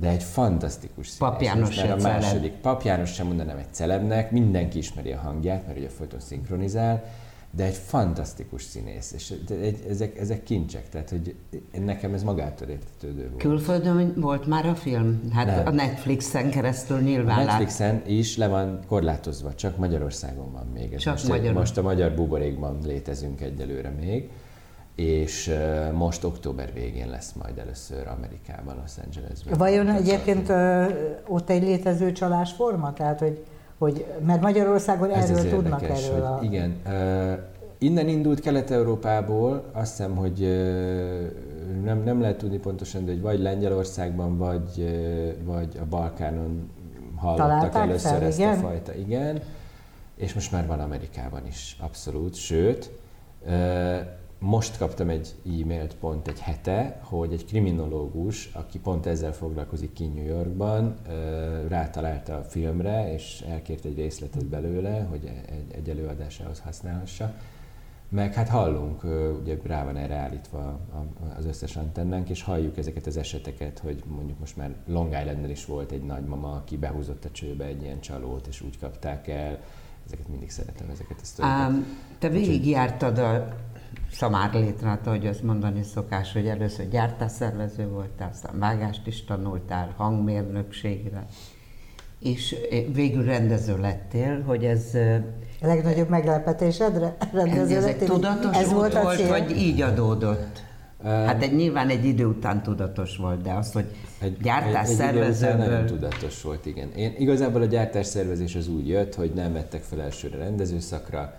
de 0.00 0.08
egy 0.08 0.22
fantasztikus 0.22 1.08
színész. 1.08 1.30
Pap 1.30 1.42
János 1.42 1.78
a 1.78 1.96
második. 1.96 2.52
Pap 2.52 2.82
János 2.82 3.14
sem 3.14 3.26
mondanám 3.26 3.56
egy 3.56 3.72
celebnek, 3.72 4.30
mindenki 4.30 4.78
ismeri 4.78 5.12
a 5.12 5.18
hangját, 5.18 5.66
mert 5.66 5.78
ugye 5.78 5.88
folyton 5.88 6.20
szinkronizál, 6.20 7.04
de 7.50 7.64
egy 7.64 7.74
fantasztikus 7.74 8.62
színész, 8.62 9.12
és 9.12 9.34
egy, 9.50 9.84
ezek, 9.88 10.18
ezek 10.18 10.42
kincsek, 10.42 10.88
tehát 10.88 11.10
hogy 11.10 11.34
nekem 11.84 12.14
ez 12.14 12.22
magától 12.22 12.68
értetődő 12.68 13.28
volt. 13.28 13.42
Külföldön 13.42 14.12
volt 14.16 14.46
már 14.46 14.66
a 14.66 14.74
film? 14.74 15.30
Hát 15.32 15.46
Nem. 15.46 15.66
a 15.66 15.70
Netflixen 15.70 16.50
keresztül 16.50 17.00
nyilván 17.00 17.38
A 17.38 17.44
Netflixen 17.44 17.94
lát... 17.94 18.08
is 18.08 18.36
le 18.36 18.48
van 18.48 18.80
korlátozva, 18.86 19.54
csak 19.54 19.76
Magyarországon 19.76 20.52
van 20.52 20.66
még. 20.74 20.92
Ez 20.92 21.00
csak 21.00 21.12
most, 21.12 21.28
Magyarul. 21.28 21.58
most 21.58 21.76
a 21.78 21.82
magyar 21.82 22.14
buborékban 22.14 22.78
létezünk 22.84 23.40
egyelőre 23.40 23.88
még, 24.00 24.30
és 24.94 25.54
most 25.92 26.24
október 26.24 26.72
végén 26.72 27.08
lesz 27.08 27.32
majd 27.32 27.58
először 27.58 28.06
Amerikában, 28.06 28.76
Los 28.76 28.92
Angelesben. 29.04 29.58
Vajon 29.58 29.88
egyébként 29.88 30.52
ott 31.26 31.50
egy 31.50 31.62
létező 31.62 32.12
csalásforma? 32.12 32.92
Tehát, 32.92 33.18
hogy, 33.18 33.44
hogy 33.78 34.06
mert 34.26 34.40
Magyarországon 34.40 35.10
Ez 35.10 35.30
erről 35.30 35.50
tudnak 35.50 35.82
érdekes, 35.82 36.08
erről 36.08 36.24
a... 36.24 36.40
Igen. 36.42 36.76
Innen 37.78 38.08
indult 38.08 38.40
Kelet-Európából, 38.40 39.64
azt 39.72 39.96
hiszem, 39.96 40.16
hogy 40.16 40.40
nem, 41.84 42.02
nem 42.04 42.20
lehet 42.20 42.38
tudni 42.38 42.58
pontosan, 42.58 43.04
de 43.04 43.10
hogy 43.12 43.20
vagy 43.20 43.40
Lengyelországban, 43.40 44.36
vagy, 44.36 44.98
vagy 45.44 45.78
a 45.80 45.84
Balkánon 45.84 46.70
hallottak 47.16 47.46
Találták 47.46 47.82
először 47.82 48.10
fel, 48.10 48.22
ezt 48.22 48.38
igen? 48.38 48.58
a 48.58 48.60
fajta. 48.60 48.94
Igen. 48.94 49.40
És 50.16 50.34
most 50.34 50.52
már 50.52 50.66
van 50.66 50.80
Amerikában 50.80 51.46
is, 51.46 51.76
abszolút. 51.80 52.34
Sőt, 52.34 52.90
most 54.38 54.78
kaptam 54.78 55.08
egy 55.08 55.34
e-mailt 55.46 55.94
pont 55.94 56.28
egy 56.28 56.40
hete, 56.40 57.00
hogy 57.02 57.32
egy 57.32 57.44
kriminológus, 57.44 58.50
aki 58.52 58.78
pont 58.78 59.06
ezzel 59.06 59.32
foglalkozik 59.32 59.92
ki 59.92 60.06
New 60.06 60.24
Yorkban, 60.24 60.96
rátalálta 61.68 62.36
a 62.36 62.42
filmre, 62.42 63.12
és 63.12 63.44
elkért 63.48 63.84
egy 63.84 63.96
részletet 63.96 64.46
belőle, 64.46 65.06
hogy 65.10 65.32
egy, 65.48 65.74
egy 65.74 65.88
előadásához 65.88 66.60
használhassa. 66.60 67.34
Meg 68.10 68.34
hát 68.34 68.48
hallunk, 68.48 69.04
ugye 69.40 69.58
rá 69.62 69.84
van 69.84 69.96
erre 69.96 70.14
állítva 70.14 70.80
az 71.38 71.44
összes 71.44 71.76
antennánk, 71.76 72.28
és 72.28 72.42
halljuk 72.42 72.78
ezeket 72.78 73.06
az 73.06 73.16
eseteket, 73.16 73.78
hogy 73.78 74.02
mondjuk 74.06 74.38
most 74.38 74.56
már 74.56 74.74
Long 74.86 75.12
island 75.20 75.50
is 75.50 75.64
volt 75.64 75.92
egy 75.92 76.02
nagymama, 76.02 76.52
aki 76.52 76.76
behúzott 76.76 77.24
a 77.24 77.30
csőbe 77.30 77.64
egy 77.64 77.82
ilyen 77.82 78.00
csalót, 78.00 78.46
és 78.46 78.60
úgy 78.60 78.78
kapták 78.78 79.28
el. 79.28 79.58
Ezeket 80.06 80.28
mindig 80.28 80.50
szeretem, 80.50 80.90
ezeket 80.90 81.20
a 81.22 81.24
sztorikat. 81.24 81.68
Um, 81.68 81.84
te 82.18 82.28
végigjártad 82.28 83.18
a 83.18 83.48
szamár 84.10 84.52
létrát, 84.52 85.06
ahogy 85.06 85.26
azt 85.26 85.42
mondani 85.42 85.82
szokás, 85.82 86.32
hogy 86.32 86.46
először 86.46 86.88
gyártásszervező 86.88 87.88
voltál, 87.88 88.28
aztán 88.32 88.58
vágást 88.58 89.06
is 89.06 89.24
tanultál, 89.24 89.94
hangmérnökségre, 89.96 91.26
és 92.20 92.56
végül 92.92 93.24
rendező 93.24 93.78
lettél, 93.78 94.42
hogy 94.42 94.64
ez 94.64 94.94
a 95.60 95.66
legnagyobb 95.66 96.08
meglepetésedre 96.08 97.16
rendező 97.32 97.76
ez 97.76 97.84
lettél? 97.84 98.08
tudatos 98.08 98.56
ez 98.56 98.72
volt, 98.72 98.92
volt, 98.92 99.04
volt 99.04 99.28
vagy 99.28 99.56
így 99.56 99.80
adódott? 99.80 100.66
Hát 101.02 101.42
egy, 101.42 101.54
nyilván 101.54 101.88
egy 101.88 102.04
idő 102.04 102.26
után 102.26 102.62
tudatos 102.62 103.16
volt, 103.16 103.42
de 103.42 103.52
az, 103.52 103.72
hogy 103.72 103.84
egy, 104.20 104.36
gyártás 104.36 104.88
egy, 104.88 104.94
szervezőből... 104.94 105.62
Egy 105.62 105.68
nagyon 105.68 105.86
tudatos 105.86 106.42
volt, 106.42 106.66
igen. 106.66 106.92
Én 106.96 107.14
igazából 107.18 107.62
a 107.62 107.64
gyártás 107.64 108.06
szervezés 108.06 108.54
az 108.54 108.68
úgy 108.68 108.88
jött, 108.88 109.14
hogy 109.14 109.32
nem 109.34 109.52
vettek 109.52 109.82
fel 109.82 110.00
elsőre 110.00 110.36
rendezőszakra, 110.36 111.34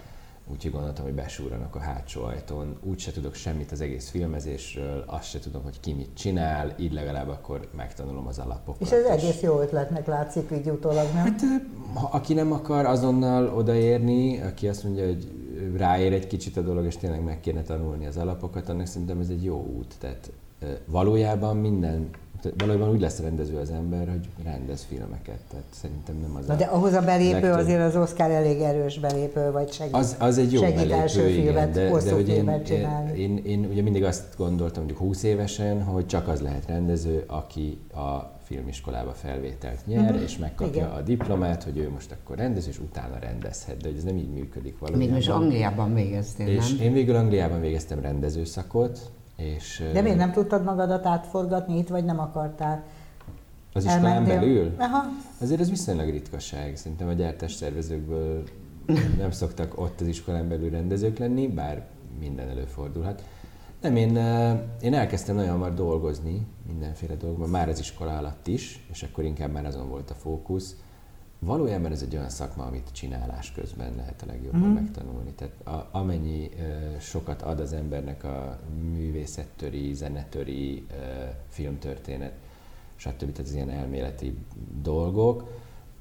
úgyhogy 0.51 0.72
gondoltam, 0.72 1.06
hogy 1.06 1.13
besúranak 1.13 1.75
a 1.75 1.79
hátsó 1.79 2.24
ajtón, 2.24 2.77
úgyse 2.84 3.12
tudok 3.12 3.36
semmit 3.36 3.72
az 3.72 3.82
egész 3.82 4.10
filmezésről, 4.10 5.03
azt 5.08 5.29
se 5.29 5.39
tudom, 5.39 5.63
hogy 5.63 5.79
ki 5.79 5.94
mit 5.94 6.10
csinál, 6.13 6.75
így 6.79 6.94
legalább 6.94 7.27
akkor 7.27 7.70
megtanulom 7.75 8.27
az 8.27 8.39
alapokat. 8.39 8.82
És 8.82 8.91
ez 8.91 9.03
és... 9.03 9.10
egész 9.10 9.41
jó 9.41 9.60
ötletnek 9.60 10.08
látszik 10.08 10.50
így 10.53 10.70
utólag, 10.70 11.06
nem? 11.13 11.24
Hát, 11.24 11.41
ha, 11.94 12.10
aki 12.12 12.34
nem 12.34 12.51
akar 12.51 12.86
azonnal 12.86 13.48
odaérni, 13.48 14.41
aki 14.41 14.68
azt 14.68 14.84
mondja, 14.84 15.06
hogy 15.06 15.32
ráér 15.75 16.13
egy 16.13 16.27
kicsit 16.27 16.58
a 16.58 16.62
dolog, 16.62 16.86
és 16.86 16.98
tényleg 16.98 17.24
meg 17.24 17.39
kéne 17.39 17.62
tanulni 17.62 18.06
az 18.06 18.18
alapokat, 18.18 18.70
annak 18.70 18.86
szerintem 18.86 19.20
ez 19.20 19.29
egy 19.29 19.44
jó 19.44 19.65
út. 19.77 19.96
Tehát 20.00 20.32
valójában 20.86 21.58
minden 21.58 22.10
valójában 22.58 22.89
úgy 22.89 23.00
lesz 23.00 23.19
rendező 23.19 23.58
az 23.58 23.69
ember, 23.69 24.08
hogy 24.10 24.29
rendez 24.43 24.86
filmeket, 24.89 25.39
tehát 25.50 25.65
szerintem 25.69 26.15
nem 26.22 26.36
az 26.36 26.46
Na 26.46 26.53
a 26.53 26.58
de 26.58 26.65
ahhoz 26.65 26.93
a 26.93 27.01
belépő 27.01 27.31
legtöbb... 27.31 27.60
azért 27.60 27.81
az 27.81 27.96
Oscar 27.96 28.31
elég 28.31 28.62
erős 28.62 29.00
belépő, 29.00 29.51
vagy 29.51 29.72
segít, 29.72 29.93
az, 29.93 30.15
az 30.19 30.38
egy 30.38 30.51
jó 30.51 30.62
segít 30.62 30.75
belépő, 30.75 30.93
első 30.93 31.27
igen, 31.27 31.43
filmet, 31.43 31.72
de, 31.72 31.89
de 32.03 32.13
hogy 32.13 32.29
én, 32.29 32.50
én, 32.69 33.15
én, 33.15 33.38
én, 33.38 33.65
ugye 33.72 33.81
mindig 33.81 34.03
azt 34.03 34.24
gondoltam, 34.38 34.84
hogy 34.84 34.96
20 34.96 35.24
évesen, 35.24 35.84
hogy 35.84 36.05
csak 36.05 36.27
az 36.27 36.41
lehet 36.41 36.65
rendező, 36.67 37.24
aki 37.27 37.77
a 37.93 38.38
filmiskolába 38.43 39.12
felvételt 39.12 39.86
nyer, 39.86 40.03
uh-huh. 40.03 40.22
és 40.22 40.38
megkapja 40.38 40.81
Igen. 40.81 40.98
a 40.98 41.01
diplomát, 41.01 41.63
hogy 41.63 41.77
ő 41.77 41.89
most 41.89 42.12
akkor 42.12 42.38
rendez, 42.38 42.67
és 42.67 42.79
utána 42.79 43.19
rendezhet, 43.19 43.77
de 43.77 43.88
hogy 43.88 43.98
ez 43.98 44.03
nem 44.03 44.17
így 44.17 44.29
működik 44.29 44.79
valójában. 44.79 45.08
Még 45.08 45.15
most 45.15 45.29
Angliában 45.29 45.93
végeztél, 45.93 46.48
és 46.48 46.75
nem? 46.75 46.86
én 46.86 46.93
végül 46.93 47.15
Angliában 47.15 47.62
végeztem 47.62 48.00
rendezőszakot, 48.00 49.12
és, 49.39 49.84
De 49.93 50.01
miért 50.01 50.17
nem 50.17 50.31
tudtad 50.31 50.63
magadat 50.63 51.05
átforgatni 51.05 51.77
itt, 51.77 51.88
vagy 51.88 52.05
nem 52.05 52.19
akartál? 52.19 52.84
Az 53.74 53.86
iskolán 53.86 54.25
belül? 54.25 54.75
Aha. 54.77 55.03
Azért 55.41 55.60
ez 55.60 55.69
viszonylag 55.69 56.10
ritkaság. 56.10 56.75
Szerintem 56.75 57.08
a 57.08 57.13
gyártás 57.13 57.53
szervezőkből 57.53 58.43
nem 59.17 59.31
szoktak 59.31 59.79
ott 59.79 60.01
az 60.01 60.08
iskolán 60.08 60.48
belül 60.48 60.69
rendezők 60.69 61.17
lenni, 61.17 61.48
bár 61.48 61.88
minden 62.19 62.50
előfordulhat. 62.50 63.24
Nem, 63.81 63.96
én, 63.96 64.17
én 64.81 64.93
elkezdtem 64.93 65.36
nagyon 65.36 65.51
hamar 65.51 65.74
dolgozni 65.74 66.48
mindenféle 66.67 67.15
dolgokban, 67.15 67.50
már 67.50 67.69
az 67.69 67.79
iskola 67.79 68.17
alatt 68.17 68.48
is, 68.48 68.86
és 68.91 69.03
akkor 69.03 69.24
inkább 69.24 69.51
már 69.51 69.65
azon 69.65 69.89
volt 69.89 70.10
a 70.10 70.13
fókusz, 70.13 70.75
valójában 71.39 71.91
ez 71.91 72.01
egy 72.01 72.15
olyan 72.15 72.29
szakma, 72.29 72.65
amit 72.65 72.91
csinálás 72.91 73.51
közben 73.51 73.96
lehet 73.96 74.22
a 74.22 74.25
legjobban 74.25 74.69
mm. 74.69 74.74
megtanulni. 74.74 75.31
Tehát 75.31 75.53
a, 75.67 75.98
amennyi 75.98 76.50
uh, 76.53 77.00
sokat 77.00 77.41
ad 77.41 77.60
az 77.60 77.74
embernek 77.74 78.24
a 78.24 78.60
művészettöri, 78.91 79.93
zenetöri, 79.93 80.86
uh, 80.91 80.98
filmtörténet, 81.48 82.34
stb. 82.96 83.17
Tehát 83.17 83.39
az 83.39 83.53
ilyen 83.53 83.69
elméleti 83.69 84.38
dolgok, 84.81 85.48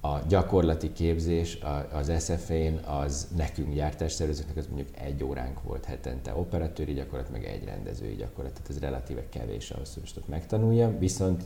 a 0.00 0.18
gyakorlati 0.28 0.92
képzés 0.92 1.59
az 1.92 2.12
SF-én, 2.25 2.76
az 2.76 3.28
nekünk 3.37 3.75
gyártásszervezőknek 3.75 4.57
az 4.57 4.66
mondjuk 4.66 4.88
egy 5.00 5.25
óránk 5.25 5.62
volt 5.62 5.85
hetente 5.85 6.35
operatőri 6.35 6.92
gyakorlat, 6.92 7.30
meg 7.30 7.45
egy 7.45 7.64
rendezői 7.64 8.14
gyakorlat, 8.14 8.52
tehát 8.52 8.71
ez 8.71 8.78
relatíve 8.78 9.28
kevés 9.28 9.71
ahhoz, 9.71 9.92
hogy 9.92 10.02
most 10.02 10.16
ott 10.16 10.28
megtanuljam, 10.28 10.99
viszont 10.99 11.45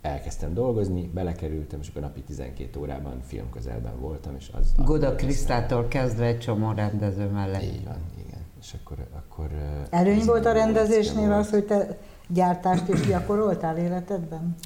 elkezdtem 0.00 0.54
dolgozni, 0.54 1.10
belekerültem, 1.14 1.80
és 1.80 1.88
akkor 1.88 2.02
napi 2.02 2.20
12 2.20 2.80
órában 2.80 3.20
filmközelben 3.22 4.00
voltam, 4.00 4.34
és 4.38 4.50
az... 4.52 4.72
Goda 4.84 5.14
Krisztától 5.14 5.88
kezdve 5.88 6.24
egy 6.24 6.38
csomó 6.38 6.72
rendező 6.72 7.26
mellett. 7.26 7.62
Így 7.62 7.84
van, 7.84 7.98
igen. 8.26 8.40
És 8.60 8.74
akkor... 8.80 8.96
akkor 9.12 9.50
Előny 9.90 10.24
volt 10.24 10.46
a 10.46 10.52
rendezésnél 10.52 11.32
az, 11.32 11.50
hogy 11.50 11.64
te 11.64 11.98
gyártást 12.28 12.88
is 12.88 13.06
gyakoroltál 13.06 13.76
életedben? 13.76 14.56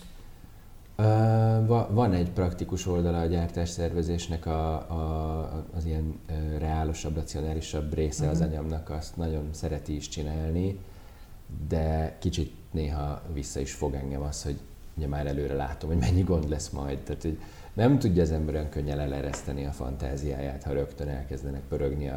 Uh, 0.98 1.04
van 1.90 2.12
egy 2.12 2.30
praktikus 2.30 2.86
oldala 2.86 3.20
a 3.20 3.26
gyártás 3.26 3.68
szervezésnek, 3.68 4.46
a, 4.46 4.72
a, 4.74 5.64
az 5.76 5.84
ilyen 5.84 6.20
reálosabb, 6.58 7.14
racionálisabb 7.14 7.94
része 7.94 8.24
uh-huh. 8.24 8.40
az 8.40 8.46
mhm. 8.46 8.50
anyamnak, 8.50 8.90
azt 8.90 9.16
nagyon 9.16 9.48
szereti 9.50 9.96
is 9.96 10.08
csinálni, 10.08 10.78
de 11.68 12.16
kicsit 12.20 12.52
néha 12.70 13.22
vissza 13.32 13.60
is 13.60 13.72
fog 13.72 13.94
engem 13.94 14.22
az, 14.22 14.42
hogy 14.42 14.58
ugye 14.96 15.06
már 15.06 15.26
előre 15.26 15.54
látom, 15.54 15.90
hogy 15.90 15.98
mennyi 15.98 16.22
gond 16.22 16.48
lesz 16.48 16.70
majd. 16.70 16.98
Tehát, 16.98 17.22
hogy 17.22 17.38
nem 17.74 17.98
tudja 17.98 18.22
az 18.22 18.30
ember 18.30 18.54
olyan 18.54 18.68
könnyen 18.68 18.98
elereszteni 18.98 19.64
a 19.64 19.70
fantáziáját, 19.70 20.62
ha 20.62 20.72
rögtön 20.72 21.08
elkezdenek 21.08 21.60
pörögni 21.68 22.08
a, 22.08 22.14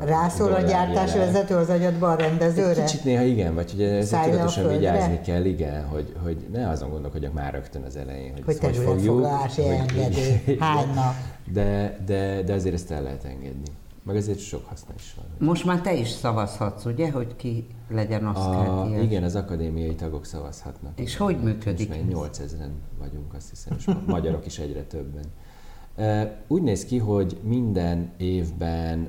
a 0.00 0.04
Rászól 0.04 0.52
a 0.52 0.60
gyártásvezető 0.60 1.54
az 1.54 1.68
agyadba 1.68 2.10
a 2.10 2.14
rendezőre? 2.14 2.82
Egy 2.82 2.90
kicsit 2.90 3.04
néha 3.04 3.22
igen, 3.22 3.54
vagy 3.54 3.70
hogy 3.70 3.82
ezzel 3.82 4.24
tudatosan 4.24 4.68
vigyázni 4.68 5.20
kell, 5.20 5.44
igen, 5.44 5.84
hogy, 5.84 6.14
hogy 6.22 6.36
ne 6.52 6.68
azon 6.68 6.90
gondolkodjak 6.90 7.32
már 7.32 7.52
rögtön 7.52 7.82
az 7.82 7.96
elején, 7.96 8.32
hogy, 8.32 8.44
hogy 8.44 8.58
hogy 8.60 8.76
fogjuk. 8.76 9.26
Hogy 9.26 9.64
engedély, 9.64 10.56
hány 10.58 10.94
nap. 10.94 11.14
De, 11.52 11.98
de, 12.06 12.42
de 12.42 12.52
azért 12.52 12.74
ezt 12.74 12.90
el 12.90 13.02
lehet 13.02 13.24
engedni. 13.24 13.66
Meg 14.08 14.16
ezért 14.16 14.38
sok 14.38 14.66
haszna 14.66 14.94
is 14.96 15.14
van. 15.16 15.48
Most 15.48 15.64
már 15.64 15.80
te 15.80 15.94
is 15.94 16.08
szavazhatsz, 16.08 16.84
ugye, 16.84 17.10
hogy 17.10 17.36
ki 17.36 17.66
legyen 17.88 18.26
Oscar 18.26 18.68
a, 18.68 19.00
Igen, 19.02 19.22
az 19.22 19.34
akadémiai 19.34 19.94
tagok 19.94 20.24
szavazhatnak. 20.24 21.00
És 21.00 21.16
hogy 21.16 21.42
működik 21.42 21.88
Most 21.88 22.30
8000-en 22.32 22.70
vagyunk, 22.98 23.34
azt 23.34 23.48
hiszem, 23.48 23.76
és 23.78 23.88
magyarok 24.06 24.46
is 24.46 24.58
egyre 24.58 24.82
többen. 24.82 25.24
Úgy 26.46 26.62
néz 26.62 26.84
ki, 26.84 26.98
hogy 26.98 27.38
minden 27.42 28.12
évben 28.16 29.08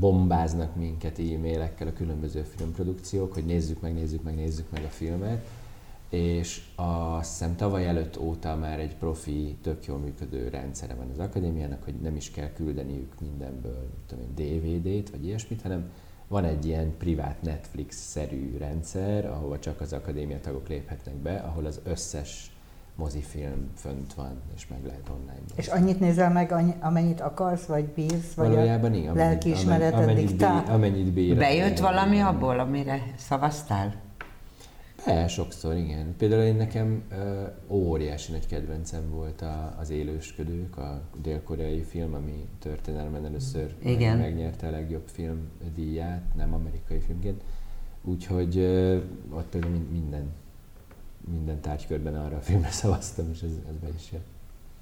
bombáznak 0.00 0.76
minket 0.76 1.18
e-mailekkel 1.18 1.88
a 1.88 1.92
különböző 1.92 2.42
filmprodukciók, 2.56 3.34
hogy 3.34 3.44
nézzük 3.44 3.80
meg, 3.80 3.94
nézzük 3.94 4.22
meg, 4.22 4.34
nézzük 4.34 4.70
meg 4.70 4.84
a 4.84 4.88
filmet, 4.88 5.46
és 6.08 6.62
azt 6.74 7.30
hiszem 7.30 7.56
tavaly 7.56 7.86
előtt 7.86 8.18
óta 8.18 8.56
már 8.56 8.78
egy 8.78 8.96
profi, 8.96 9.56
tök 9.62 9.84
jól 9.86 9.98
működő 9.98 10.48
rendszere 10.48 10.94
van 10.94 11.10
az 11.12 11.18
akadémiának, 11.18 11.84
hogy 11.84 11.94
nem 11.94 12.16
is 12.16 12.30
kell 12.30 12.52
küldeniük 12.52 13.12
mindenből 13.20 13.88
tudom 14.06 14.24
DVD-t 14.34 15.10
vagy 15.10 15.24
ilyesmit, 15.24 15.62
hanem 15.62 15.90
van 16.28 16.44
egy 16.44 16.66
ilyen 16.66 16.96
privát 16.98 17.42
Netflix-szerű 17.42 18.56
rendszer, 18.58 19.26
ahova 19.26 19.58
csak 19.58 19.80
az 19.80 19.92
akadémia 19.92 20.40
tagok 20.40 20.68
léphetnek 20.68 21.14
be, 21.14 21.36
ahol 21.36 21.66
az 21.66 21.80
összes 21.84 22.52
mozifilm 22.94 23.70
fönt 23.74 24.14
van, 24.14 24.40
és 24.56 24.68
meg 24.68 24.78
lehet 24.86 25.10
online. 25.10 25.42
És 25.54 25.66
annyit 25.66 26.00
nézel 26.00 26.32
meg, 26.32 26.74
amennyit 26.80 27.20
akarsz, 27.20 27.64
vagy 27.64 27.84
bírsz, 27.84 28.32
vagy 28.34 28.48
Valójában 28.48 28.94
igen, 28.94 29.14
lelkiismereted 29.14 30.14
diktál? 30.14 30.64
Amennyit 30.68 31.12
bír. 31.12 31.36
Bejött 31.36 31.78
valami 31.78 32.20
abból, 32.20 32.58
amire 32.58 33.02
szavaztál? 33.16 33.94
Be, 35.04 35.28
sokszor, 35.28 35.76
igen. 35.76 36.14
Például 36.16 36.42
én 36.42 36.54
nekem 36.54 37.02
uh, 37.10 37.76
óriási 37.76 38.32
nagy 38.32 38.46
kedvencem 38.46 39.10
volt 39.10 39.42
a, 39.42 39.76
az 39.78 39.90
Élősködők, 39.90 40.76
a 40.76 41.02
dél-koreai 41.22 41.82
film, 41.82 42.14
ami 42.14 42.48
történelmen 42.58 43.24
először 43.24 43.74
igen. 43.82 44.18
megnyerte 44.18 44.66
a 44.66 44.70
legjobb 44.70 45.08
film 45.08 45.50
díját, 45.74 46.34
nem 46.36 46.54
amerikai 46.54 46.98
filmként. 46.98 47.42
Úgyhogy 48.02 48.58
ott 49.30 49.46
például 49.50 49.86
minden, 49.90 50.32
minden 51.30 51.60
tárgykörben 51.60 52.16
arra 52.16 52.36
a 52.36 52.40
filmre 52.40 52.70
szavaztam, 52.70 53.30
és 53.32 53.42
ez, 53.42 53.50
ez 53.68 53.74
be 53.80 53.88
is 53.96 54.12
jött. 54.12 54.26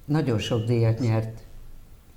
Nagyon 0.05 0.39
sok 0.39 0.65
díjat 0.65 0.99
nyert. 0.99 1.43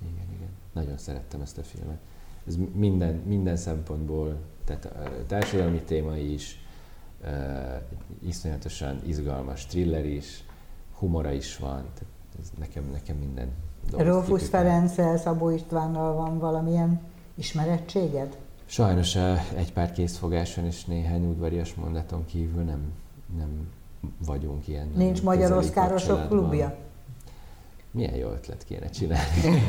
Igen, 0.02 0.26
igen. 0.36 0.48
Nagyon 0.72 0.98
szerettem 0.98 1.40
ezt 1.40 1.58
a 1.58 1.62
filmet. 1.62 1.98
Ez 2.46 2.56
minden, 2.74 3.14
minden 3.14 3.56
szempontból, 3.56 4.36
tehát 4.64 4.84
a 4.84 5.26
társadalmi 5.26 5.80
téma 5.80 6.16
is, 6.16 6.58
iszonyatosan 8.22 9.00
izgalmas 9.06 9.66
thriller 9.66 10.04
is, 10.04 10.44
humora 10.98 11.32
is 11.32 11.56
van, 11.56 11.82
tehát 11.94 12.14
ez 12.40 12.50
nekem, 12.58 12.84
nekem 12.92 13.16
minden 13.16 13.48
Rófusz 13.96 14.48
Ferenccel, 14.48 15.16
Szabó 15.16 15.50
Istvánnal 15.50 16.14
van 16.14 16.38
valamilyen 16.38 17.00
ismerettséged? 17.34 18.36
Sajnos 18.66 19.16
egy 19.56 19.72
pár 19.72 19.92
készfogáson 19.92 20.64
és 20.64 20.84
néhány 20.84 21.26
udvarias 21.26 21.74
mondaton 21.74 22.24
kívül 22.26 22.62
nem, 22.62 22.92
nem 23.36 23.68
vagyunk 24.26 24.68
ilyen. 24.68 24.90
Nincs 24.94 25.22
Magyar 25.22 25.52
Oszkárosok 25.52 26.28
klubja? 26.28 26.76
Milyen 27.90 28.14
jó 28.14 28.28
ötlet 28.28 28.64
kéne 28.64 28.88
csinálni. 28.90 29.62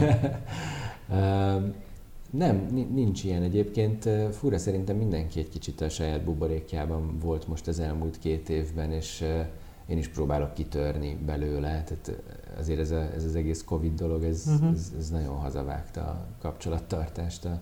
nem, 2.31 2.55
nincs 2.93 3.23
ilyen 3.23 3.41
egyébként. 3.41 4.09
Fura 4.31 4.57
szerintem 4.57 4.95
mindenki 4.95 5.39
egy 5.39 5.49
kicsit 5.49 5.81
a 5.81 5.89
saját 5.89 6.23
buborékjában 6.23 7.19
volt 7.19 7.47
most 7.47 7.67
az 7.67 7.79
elmúlt 7.79 8.19
két 8.19 8.49
évben, 8.49 8.91
és 8.91 9.25
én 9.85 9.97
is 9.97 10.07
próbálok 10.07 10.53
kitörni 10.53 11.17
belőle. 11.25 11.83
Tehát 11.83 12.21
azért 12.57 12.79
ez, 12.79 12.91
a, 12.91 13.13
ez 13.15 13.23
az 13.23 13.35
egész 13.35 13.63
Covid 13.63 13.95
dolog, 13.95 14.23
ez, 14.23 14.43
uh-huh. 14.47 14.71
ez, 14.71 14.91
ez 14.99 15.09
nagyon 15.09 15.35
hazavágta 15.35 16.01
a 16.01 16.25
kapcsolattartást 16.41 17.45
a, 17.45 17.61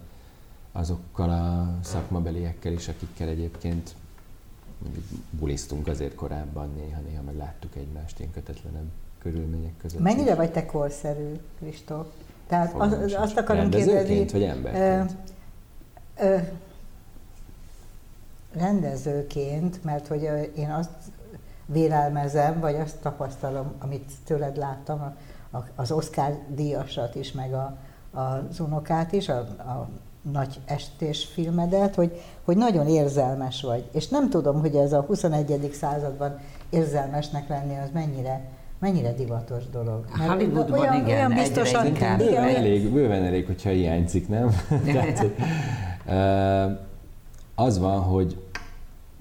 azokkal 0.71 1.29
a 1.29 1.77
szakmabeliekkel 1.83 2.71
is, 2.71 2.87
akikkel 2.87 3.27
egyébként 3.27 3.95
mondjuk 4.83 5.03
bulisztunk 5.29 5.87
azért 5.87 6.15
korábban, 6.15 6.69
néha-néha 6.75 7.21
meg 7.21 7.35
láttuk 7.35 7.75
egymást 7.75 8.19
ilyen 8.19 8.31
kötetlenebb 8.31 8.89
körülmények 9.17 9.77
között. 9.77 9.99
Mennyire 9.99 10.31
is. 10.31 10.37
vagy 10.37 10.51
te 10.51 10.65
korszerű, 10.65 11.33
Kristóf? 11.59 12.07
Tehát 12.49 12.73
az, 12.77 13.13
azt 13.17 13.37
akarom 13.37 13.69
kérdezni... 13.69 14.25
vagy 14.31 14.43
emberként? 14.43 15.15
Ö, 16.19 16.25
ö, 16.25 16.37
rendezőként, 18.53 19.83
mert 19.83 20.07
hogy 20.07 20.29
én 20.55 20.69
azt 20.69 20.89
vélelmezem, 21.65 22.59
vagy 22.59 22.75
azt 22.75 22.97
tapasztalom, 22.97 23.71
amit 23.79 24.11
tőled 24.25 24.57
láttam, 24.57 25.15
az 25.75 25.91
Oscar 25.91 26.37
díjasat 26.47 27.15
is, 27.15 27.31
meg 27.31 27.53
a, 27.53 27.77
az 28.11 28.59
unokát 28.59 29.11
is, 29.11 29.29
a, 29.29 29.37
a 29.39 29.89
nagy 30.31 30.59
estés 30.65 31.25
filmedet, 31.25 31.95
hogy, 31.95 32.21
hogy 32.43 32.57
nagyon 32.57 32.87
érzelmes 32.87 33.61
vagy. 33.61 33.89
És 33.91 34.07
nem 34.07 34.29
tudom, 34.29 34.59
hogy 34.59 34.75
ez 34.75 34.93
a 34.93 35.01
21. 35.01 35.69
században 35.73 36.39
érzelmesnek 36.69 37.47
lenni, 37.47 37.77
az 37.77 37.89
mennyire 37.93 38.41
mennyire 38.79 39.13
divatos 39.13 39.69
dolog. 39.71 40.05
Mert 40.17 40.31
Hollywoodban 40.31 40.79
olyan, 40.79 40.93
igen, 40.93 41.17
olyan 41.17 41.33
biztosan, 41.33 41.85
inkább. 41.85 42.17
Bőven 42.17 42.55
elég, 42.55 42.89
bőven 42.89 43.23
elég, 43.23 43.45
hogyha 43.45 43.69
hiányzik, 43.69 44.27
nem? 44.27 44.55
Tehát, 44.93 45.25
az 47.55 47.79
van, 47.79 47.99
hogy 47.99 48.37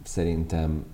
szerintem 0.04 0.84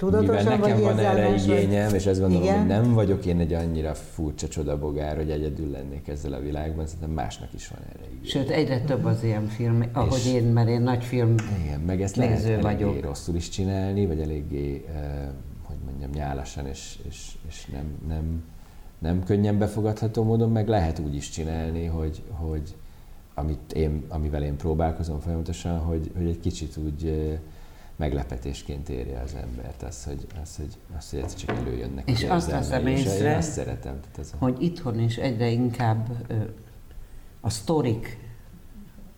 Tudatosan 0.00 0.34
mivel 0.34 0.58
nekem 0.58 0.80
van 0.80 0.98
erre 0.98 1.34
igényem, 1.34 1.94
és 1.94 2.06
azt 2.06 2.20
gondolom, 2.20 2.44
Igen? 2.44 2.58
hogy 2.58 2.66
nem 2.66 2.92
vagyok 2.92 3.26
én 3.26 3.38
egy 3.38 3.52
annyira 3.52 3.94
furcsa 3.94 4.48
csodabogár, 4.48 5.16
hogy 5.16 5.30
egyedül 5.30 5.70
lennék 5.70 6.08
ezzel 6.08 6.32
a 6.32 6.40
világban, 6.40 6.86
szerintem 6.86 7.10
másnak 7.10 7.48
is 7.54 7.68
van 7.68 7.78
erre 7.88 8.04
igényem. 8.04 8.24
Sőt, 8.24 8.50
egyre 8.50 8.80
több 8.80 9.04
az 9.04 9.22
ilyen 9.22 9.46
film, 9.46 9.84
ahogy 9.92 10.18
és 10.18 10.26
én, 10.26 10.42
mert 10.44 10.68
én 10.68 10.80
nagy 10.80 11.04
film 11.04 11.34
Igen, 11.64 11.80
meg 11.80 12.02
ezt 12.02 12.16
lehet 12.16 12.44
eléggé 12.44 12.84
vagyok. 12.84 13.04
rosszul 13.04 13.34
is 13.34 13.48
csinálni, 13.48 14.06
vagy 14.06 14.20
eléggé, 14.20 14.84
uh, 14.88 14.94
nyálasan, 16.14 16.66
és, 16.66 16.98
és, 17.08 17.36
és 17.48 17.66
nem, 17.66 17.98
nem, 18.08 18.44
nem 18.98 19.24
könnyen 19.24 19.58
befogadható 19.58 20.22
módon, 20.22 20.50
meg 20.50 20.68
lehet 20.68 20.98
úgy 20.98 21.14
is 21.14 21.28
csinálni, 21.28 21.84
hogy, 21.84 22.22
hogy 22.30 22.74
amit 23.34 23.72
én, 23.72 24.04
amivel 24.08 24.42
én 24.42 24.56
próbálkozom 24.56 25.20
folyamatosan, 25.20 25.78
hogy, 25.78 26.10
hogy 26.16 26.26
egy 26.26 26.40
kicsit 26.40 26.76
úgy 26.76 27.30
meglepetésként 27.96 28.88
érje 28.88 29.20
az 29.20 29.34
embert, 29.34 29.82
az, 29.82 30.04
hogy, 30.04 30.26
az, 30.42 30.56
hogy, 30.56 30.76
az, 30.98 31.10
hogy 31.10 31.18
ez 31.18 31.34
csak 31.34 31.56
előjönnek. 31.56 32.10
És 32.10 32.24
azt 32.24 32.50
veszem 32.50 32.86
észre, 32.86 33.36
azt 33.36 33.50
szeretem. 33.50 34.00
Tehát 34.00 34.18
ez 34.18 34.30
a... 34.32 34.36
hogy 34.44 34.62
itthon 34.62 35.00
is 35.00 35.16
egyre 35.16 35.48
inkább 35.48 36.08
a 37.40 37.50
sztorik 37.50 38.18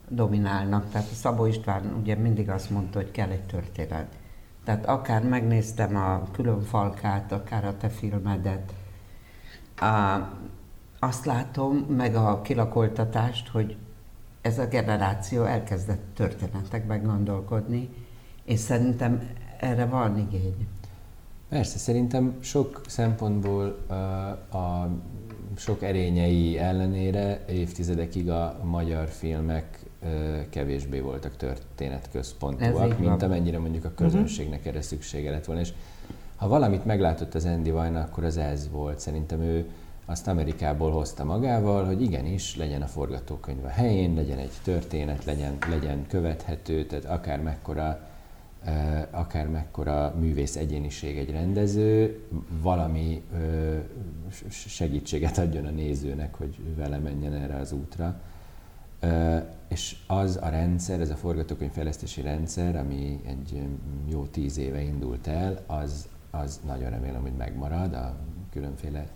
dominálnak. 0.08 0.90
Tehát 0.90 1.10
a 1.10 1.14
Szabó 1.14 1.46
István 1.46 1.94
ugye 2.00 2.14
mindig 2.14 2.50
azt 2.50 2.70
mondta, 2.70 2.98
hogy 2.98 3.10
kell 3.10 3.30
egy 3.30 3.42
történet. 3.46 4.06
Tehát 4.64 4.86
akár 4.86 5.22
megnéztem 5.22 5.96
a 5.96 6.22
külön 6.32 6.60
falkát, 6.62 7.32
akár 7.32 7.64
a 7.64 7.76
te 7.76 7.88
filmedet, 7.88 8.72
a, 9.76 10.18
azt 10.98 11.24
látom, 11.24 11.76
meg 11.76 12.14
a 12.14 12.40
kilakoltatást, 12.40 13.48
hogy 13.48 13.76
ez 14.40 14.58
a 14.58 14.66
generáció 14.66 15.44
elkezdett 15.44 16.14
történetekben 16.14 17.02
gondolkodni, 17.02 17.88
és 18.44 18.58
szerintem 18.58 19.28
erre 19.60 19.86
van 19.86 20.18
igény. 20.18 20.68
Persze, 21.48 21.78
szerintem 21.78 22.36
sok 22.40 22.80
szempontból 22.86 23.78
a, 23.86 23.94
a 24.56 24.88
sok 25.56 25.82
erényei 25.82 26.58
ellenére 26.58 27.44
évtizedekig 27.48 28.30
a 28.30 28.60
magyar 28.64 29.08
filmek 29.08 29.81
kevésbé 30.50 31.00
voltak 31.00 31.36
történetközpontúak, 31.36 32.98
mint 32.98 33.22
amennyire 33.22 33.58
mondjuk 33.58 33.84
a 33.84 33.88
mhm. 33.88 34.02
közönségnek 34.02 34.66
erre 34.66 34.82
szüksége 34.82 35.30
lett 35.30 35.44
volna. 35.44 35.60
És 35.60 35.72
ha 36.36 36.48
valamit 36.48 36.84
meglátott 36.84 37.34
az 37.34 37.44
Andy 37.44 37.70
Vajna, 37.70 38.00
akkor 38.00 38.24
az 38.24 38.36
ez 38.36 38.68
volt. 38.70 38.98
Szerintem 38.98 39.40
ő 39.40 39.66
azt 40.06 40.28
Amerikából 40.28 40.90
hozta 40.90 41.24
magával, 41.24 41.84
hogy 41.84 42.02
igenis 42.02 42.56
legyen 42.56 42.82
a 42.82 42.86
forgatókönyv 42.86 43.64
a 43.64 43.68
helyén, 43.68 44.14
legyen 44.14 44.38
egy 44.38 44.52
történet, 44.62 45.24
legyen, 45.24 45.58
legyen 45.70 46.06
követhető, 46.06 46.84
tehát 46.86 47.04
akár 47.04 47.40
mekkora 47.42 48.10
akár 49.10 49.48
mekkora 49.48 50.14
művész 50.20 50.56
egyéniség 50.56 51.18
egy 51.18 51.30
rendező, 51.30 52.20
valami 52.62 53.22
segítséget 54.48 55.38
adjon 55.38 55.66
a 55.66 55.70
nézőnek, 55.70 56.34
hogy 56.34 56.56
vele 56.76 56.98
menjen 56.98 57.34
erre 57.34 57.56
az 57.56 57.72
útra. 57.72 58.20
És 59.68 59.96
az 60.06 60.38
a 60.42 60.48
rendszer, 60.48 61.00
ez 61.00 61.10
a 61.10 61.16
forgatókönyvfejlesztési 61.16 62.20
rendszer, 62.20 62.76
ami 62.76 63.20
egy 63.26 63.62
jó 64.06 64.24
tíz 64.24 64.58
éve 64.58 64.82
indult 64.82 65.26
el, 65.26 65.64
az, 65.66 66.08
az 66.30 66.60
nagyon 66.66 66.90
remélem, 66.90 67.22
hogy 67.22 67.36
megmarad 67.36 67.94
a 67.94 68.16
különféle 68.50 69.06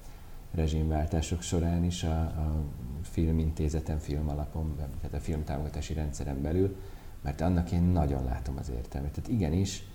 rezsimváltások 0.55 1.43
során 1.43 1.85
is 1.85 2.05
a, 2.05 2.21
a 2.21 2.63
filmintézeten, 3.03 3.99
filmalapon, 3.99 4.75
tehát 4.77 5.15
a 5.15 5.21
filmtámogatási 5.21 5.95
rendszeren 5.95 6.43
belül, 6.43 6.77
mert 7.23 7.41
annak 7.41 7.73
én 7.73 7.83
nagyon 7.83 8.25
látom 8.25 8.57
az 8.59 8.71
értelmét. 8.71 9.13
Tehát 9.13 9.31
igenis, 9.31 9.87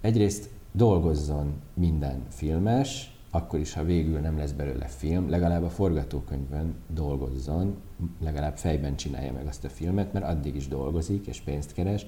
egyrészt 0.00 0.50
dolgozzon 0.72 1.60
minden 1.74 2.22
filmes, 2.28 3.16
akkor 3.30 3.58
is, 3.58 3.72
ha 3.72 3.84
végül 3.84 4.18
nem 4.18 4.38
lesz 4.38 4.52
belőle 4.52 4.86
film, 4.86 5.30
legalább 5.30 5.62
a 5.62 5.70
forgatókönyvön 5.70 6.74
dolgozzon, 6.88 7.76
legalább 8.20 8.56
fejben 8.56 8.96
csinálja 8.96 9.32
meg 9.32 9.46
azt 9.46 9.64
a 9.64 9.68
filmet, 9.68 10.12
mert 10.12 10.24
addig 10.24 10.54
is 10.54 10.68
dolgozik 10.68 11.26
és 11.26 11.40
pénzt 11.40 11.72
keres, 11.72 12.06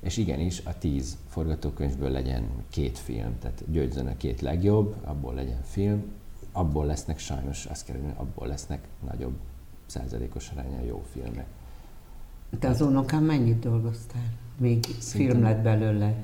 és 0.00 0.16
igenis 0.16 0.62
a 0.64 0.78
tíz 0.78 1.18
forgatókönyvből 1.28 2.10
legyen 2.10 2.48
két 2.70 2.98
film, 2.98 3.38
tehát 3.38 3.64
győzzön 3.70 4.06
a 4.06 4.16
két 4.16 4.40
legjobb, 4.40 4.96
abból 5.04 5.34
legyen 5.34 5.62
film, 5.62 6.02
abból 6.52 6.86
lesznek 6.86 7.18
sajnos, 7.18 7.66
azt 7.66 7.84
kell, 7.84 7.96
hogy 7.96 8.12
abból 8.16 8.46
lesznek 8.46 8.88
nagyobb 9.06 9.34
százalékos 9.86 10.50
arányan 10.50 10.82
jó 10.82 11.02
filmek. 11.12 11.46
Te 12.58 12.68
az 12.68 12.80
unokám 12.80 13.24
mennyit 13.24 13.58
dolgoztál? 13.58 14.22
Még 14.58 14.84
Szerintem, 14.98 15.36
film 15.36 15.48
lett 15.48 15.62
belőle? 15.62 16.14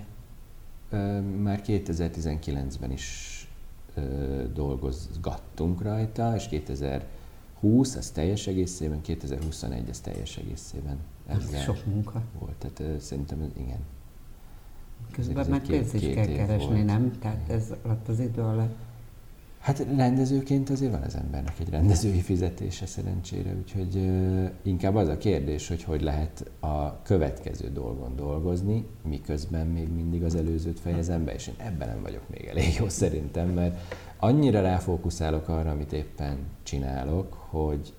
Már 1.43 1.63
2019-ben 1.67 2.91
is 2.91 3.33
dolgozgattunk 4.55 5.83
rajta, 5.83 6.35
és 6.35 6.49
2020 7.61 7.95
az 7.95 8.11
teljes 8.11 8.47
egészében, 8.47 9.01
2021 9.01 9.89
az 9.91 10.01
teljes 10.01 10.37
egészében. 10.37 10.97
Ez 11.27 11.63
sok 11.63 11.87
munka. 11.87 12.23
Volt, 12.39 12.55
tehát 12.55 13.01
szerintem 13.01 13.53
igen. 13.57 13.81
Közben 15.11 15.47
meg 15.49 15.61
pénzt 15.67 15.95
is 15.95 16.15
kell 16.15 16.27
keresni, 16.27 16.67
volt. 16.67 16.85
nem? 16.85 17.19
Tehát 17.19 17.51
ez 17.51 17.73
alatt 17.83 18.09
az 18.09 18.21
idő 18.21 18.43
alatt 18.43 18.75
Hát 19.67 19.87
rendezőként 19.97 20.71
azért 20.71 20.91
van 20.91 21.03
az 21.03 21.15
embernek 21.15 21.55
egy 21.61 21.71
rendezői 21.71 22.21
fizetése 22.21 22.87
szerencsére, 22.87 23.55
úgyhogy 23.59 23.97
uh, 23.97 24.51
inkább 24.63 24.95
az 24.95 25.09
a 25.09 25.19
kérdés, 25.19 25.69
hogy 25.69 25.83
hogy 25.83 26.03
lehet 26.03 26.51
a 26.61 27.03
következő 27.03 27.71
dolgon 27.73 28.17
dolgozni, 28.17 28.87
miközben 29.09 29.67
még 29.67 29.89
mindig 29.89 30.23
az 30.23 30.35
előzőt 30.35 30.81
fejezem 30.81 31.25
be, 31.25 31.35
és 31.35 31.47
én 31.47 31.55
ebben 31.57 31.89
nem 31.89 32.03
vagyok 32.03 32.29
még 32.29 32.45
elég 32.45 32.75
jó 32.79 32.89
szerintem, 32.89 33.49
mert 33.49 33.79
annyira 34.19 34.61
ráfókuszálok 34.61 35.49
arra, 35.49 35.71
amit 35.71 35.93
éppen 35.93 36.37
csinálok, 36.63 37.37
hogy 37.51 37.95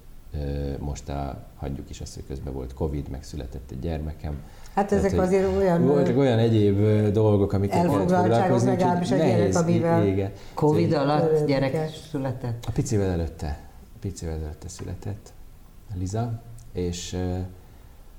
most 0.79 1.09
a, 1.09 1.45
hagyjuk 1.55 1.89
is 1.89 2.01
azt, 2.01 2.13
hogy 2.13 2.23
közben 2.27 2.53
volt 2.53 2.73
Covid, 2.73 3.09
meg 3.09 3.23
született 3.23 3.71
egy 3.71 3.79
gyermekem. 3.79 4.41
Hát 4.75 4.91
ezek 4.91 5.11
Tehát, 5.11 5.25
azért 5.25 5.55
olyan... 5.57 5.85
Voltak 5.85 6.17
olyan 6.17 6.39
egyéb 6.39 7.11
dolgok, 7.11 7.49
kellett 7.49 7.91
foglalkozni. 7.91 8.69
legalábbis 8.69 9.11
a 9.11 9.15
gyerek, 9.15 9.55
amivel... 9.55 10.05
Igen. 10.05 10.31
Covid 10.53 10.93
alatt 10.93 11.45
gyerek 11.45 11.89
született? 12.11 12.65
A 12.67 12.71
picivel 12.71 13.09
előtte. 13.09 13.59
A 13.95 13.97
picivel 13.99 14.35
előtte 14.35 14.67
született 14.67 15.33
Liza, 15.95 16.41
és 16.73 17.17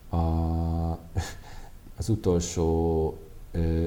a, 0.09 0.17
az 1.99 2.09
utolsó 2.09 3.17
ö, 3.51 3.87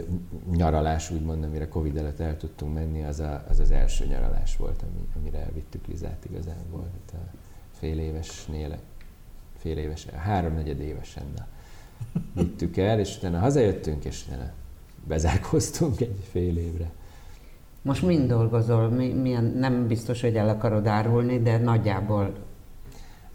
nyaralás, 0.56 1.12
úgymond, 1.12 1.44
amire 1.44 1.68
Covid 1.68 1.98
előtt 1.98 2.20
el 2.20 2.38
tudtunk 2.38 2.74
menni, 2.74 3.04
az 3.04 3.20
a, 3.20 3.44
az, 3.50 3.60
az 3.60 3.72
első 3.72 4.06
nyaralás 4.06 4.58
volt, 4.58 4.82
ami, 4.82 5.08
amire 5.16 5.40
elvittük 5.40 5.88
Lizát 5.88 6.26
igazából. 6.30 6.84
Hát 6.92 7.20
a 7.20 7.38
fél 7.72 8.00
évesnél, 8.00 8.78
fél 9.58 9.78
éves, 9.78 10.06
háromnegyed 10.06 10.80
évesen 10.80 11.24
na, 11.36 11.48
vittük 12.34 12.78
el, 12.78 13.00
és 13.00 13.18
utána 13.18 13.40
hazajöttünk, 13.40 14.06
és 14.06 14.26
utána 14.28 14.52
bezárkoztunk 15.08 16.02
egy 16.02 16.24
fél 16.30 16.58
évre. 16.58 16.92
Most 17.82 18.02
mind 18.02 18.28
dolgozol? 18.28 18.90
Mi, 18.90 19.08
milyen, 19.08 19.44
nem 19.44 19.88
biztos, 19.88 20.22
hogy 20.22 20.36
el 20.36 20.50
akarod 20.50 20.88
árulni, 20.88 21.40
de 21.40 21.58
nagyjából... 21.58 22.34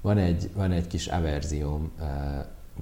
Van 0.00 0.18
egy, 0.18 0.50
van 0.54 0.72
egy 0.72 0.86
kis 0.86 1.06
averzióm, 1.06 1.92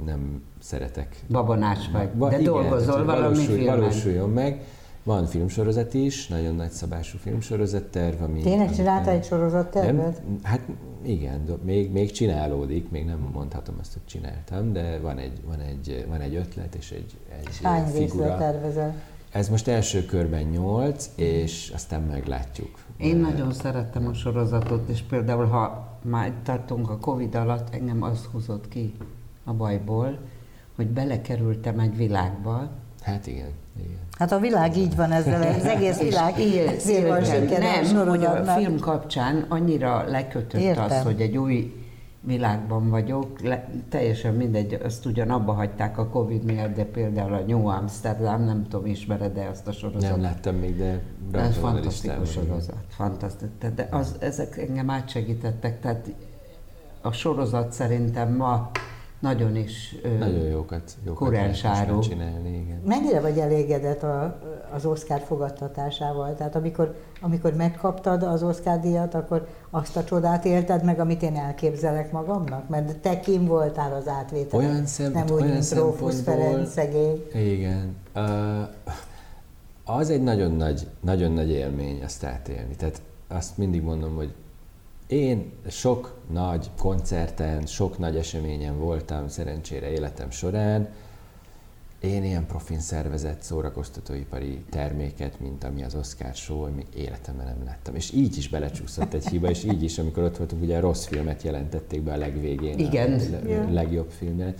nem 0.04 0.42
szeretek. 0.60 1.24
Babonás 1.28 1.90
vagy, 1.92 2.08
ba, 2.08 2.28
de 2.28 2.40
igen, 2.40 2.52
dolgozol 2.52 3.04
valami 3.04 3.22
valósul, 3.22 3.54
filmen. 3.54 3.78
Valósuljon 3.78 4.30
meg. 4.30 4.60
Van 5.02 5.26
filmsorozat 5.26 5.94
is, 5.94 6.28
nagyon 6.28 6.54
nagy 6.54 6.70
szabású 6.70 7.18
filmsorozatterv, 7.18 8.22
ami... 8.22 8.40
Tényleg 8.40 8.74
csinálta 8.74 9.10
egy 9.10 9.24
sorozattervet? 9.24 10.22
Hát 10.42 10.60
igen, 11.02 11.58
még, 11.64 11.92
még 11.92 12.10
csinálódik, 12.10 12.90
még 12.90 13.04
nem 13.04 13.28
mondhatom 13.32 13.74
azt, 13.80 13.92
hogy 13.92 14.02
csináltam, 14.04 14.72
de 14.72 14.98
van 14.98 15.18
egy, 15.18 15.40
van 15.46 15.60
egy, 15.60 16.06
van 16.08 16.20
egy 16.20 16.34
ötlet 16.34 16.74
és 16.74 16.90
egy, 16.90 17.16
egy 17.38 17.60
Hány 17.62 17.84
figura. 17.84 18.36
tervezel? 18.36 18.94
Ez 19.30 19.48
most 19.48 19.68
első 19.68 20.04
körben 20.04 20.42
nyolc, 20.42 21.10
és 21.14 21.72
aztán 21.74 22.02
meglátjuk. 22.02 22.78
Én 22.96 23.16
nagyon 23.16 23.52
szerettem 23.52 24.06
a 24.06 24.14
sorozatot, 24.14 24.88
és 24.88 25.02
például 25.02 25.46
ha 25.46 25.88
már 26.02 26.32
tartunk 26.42 26.90
a 26.90 26.98
Covid 26.98 27.34
alatt, 27.34 27.74
engem 27.74 28.02
az 28.02 28.24
húzott 28.32 28.68
ki 28.68 28.94
a 29.44 29.52
bajból, 29.52 30.18
hogy 30.76 30.86
belekerültem 30.86 31.78
egy 31.78 31.96
világba. 31.96 32.70
Hát 33.02 33.26
igen. 33.26 33.50
Igen. 33.78 33.98
Hát 34.18 34.32
a 34.32 34.38
világ 34.38 34.76
így 34.76 34.96
van 34.96 35.12
ezzel, 35.12 35.54
az 35.54 35.64
egész 35.64 36.00
világ 36.00 36.38
így 36.38 37.06
van 37.06 37.22
Nem, 37.58 38.08
hogy 38.08 38.24
a 38.24 38.44
film 38.44 38.78
kapcsán 38.78 39.44
annyira 39.48 40.04
lekötött 40.08 40.60
Értem. 40.60 40.84
az, 40.84 41.02
hogy 41.02 41.20
egy 41.20 41.36
új 41.36 41.84
világban 42.20 42.90
vagyok, 42.90 43.40
le, 43.42 43.68
teljesen 43.88 44.34
mindegy, 44.34 44.78
azt 44.84 45.06
ugyan 45.06 45.30
abba 45.30 45.52
hagyták 45.52 45.98
a 45.98 46.08
Covid 46.08 46.44
miatt, 46.44 46.74
de 46.74 46.84
például 46.84 47.34
a 47.34 47.40
New 47.46 47.66
Amsterdam, 47.66 48.44
nem 48.44 48.66
tudom, 48.68 48.86
ismered-e 48.86 49.48
azt 49.48 49.66
a 49.66 49.72
sorozatot? 49.72 50.16
Nem 50.16 50.20
láttam 50.20 50.54
még, 50.54 50.76
de 50.76 51.00
Ez 51.32 51.56
fantasztikus 51.56 52.30
sorozat, 52.30 52.84
fantasztikus. 52.88 53.74
De 53.74 53.88
az, 53.90 54.16
ezek 54.18 54.58
engem 54.58 54.90
átsegítettek, 54.90 55.80
tehát 55.80 56.10
a 57.00 57.12
sorozat 57.12 57.72
szerintem 57.72 58.32
ma 58.32 58.70
nagyon 59.24 59.56
is 59.56 59.96
nagyon 60.18 60.44
jókat, 60.44 60.96
jókat 61.04 61.60
csinálni. 62.00 62.48
Igen. 62.48 62.80
Mennyire 62.84 63.20
vagy 63.20 63.38
elégedett 63.38 64.02
a, 64.02 64.40
az 64.74 64.84
Oscar 64.84 65.20
fogadtatásával? 65.20 66.34
Tehát 66.34 66.56
amikor, 66.56 66.94
amikor 67.20 67.54
megkaptad 67.54 68.22
az 68.22 68.42
Oscar 68.42 68.80
díjat, 68.80 69.14
akkor 69.14 69.48
azt 69.70 69.96
a 69.96 70.04
csodát 70.04 70.44
élted 70.44 70.84
meg, 70.84 71.00
amit 71.00 71.22
én 71.22 71.36
elképzelek 71.36 72.12
magamnak? 72.12 72.68
Mert 72.68 72.96
te 72.96 73.20
kim 73.20 73.46
voltál 73.46 73.92
az 73.94 74.08
átvétel. 74.08 74.58
Olyan 74.58 74.86
szem, 74.86 75.12
nem 75.12 75.24
úgy, 75.24 75.32
olyan 75.32 75.48
mint 75.48 75.72
Rófusz 75.72 76.22
Ferenc 76.22 76.70
szegény. 76.70 77.24
Igen. 77.34 77.96
Uh, 78.14 78.68
az 79.84 80.10
egy 80.10 80.22
nagyon 80.22 80.52
nagy, 80.52 80.86
nagyon 81.00 81.32
nagy 81.32 81.50
élmény 81.50 82.02
azt 82.02 82.24
átélni. 82.24 82.76
Tehát 82.76 83.02
azt 83.28 83.58
mindig 83.58 83.82
mondom, 83.82 84.14
hogy 84.14 84.34
én 85.14 85.52
sok 85.68 86.16
nagy 86.32 86.70
koncerten, 86.78 87.66
sok 87.66 87.98
nagy 87.98 88.16
eseményen 88.16 88.78
voltam 88.78 89.28
szerencsére 89.28 89.90
életem 89.90 90.30
során. 90.30 90.88
Én 92.00 92.24
ilyen 92.24 92.46
profin 92.46 92.80
szervezett 92.80 93.42
szórakoztatóipari 93.42 94.64
terméket, 94.70 95.40
mint 95.40 95.64
ami 95.64 95.82
az 95.82 95.94
Oscar 95.94 96.34
show, 96.34 96.68
még 96.74 96.86
életemben 96.96 97.46
nem 97.46 97.64
láttam. 97.64 97.94
És 97.94 98.12
így 98.12 98.36
is 98.36 98.48
belecsúszott 98.48 99.14
egy 99.14 99.28
hiba, 99.28 99.50
és 99.50 99.64
így 99.64 99.82
is, 99.82 99.98
amikor 99.98 100.22
ott 100.22 100.36
voltunk, 100.36 100.62
ugye 100.62 100.76
a 100.76 100.80
rossz 100.80 101.04
filmet 101.04 101.42
jelentették 101.42 102.02
be 102.02 102.12
a 102.12 102.16
legvégén. 102.16 102.78
Igen. 102.78 103.20
A, 103.46 103.50
a 103.50 103.72
legjobb 103.72 104.10
filmet. 104.10 104.58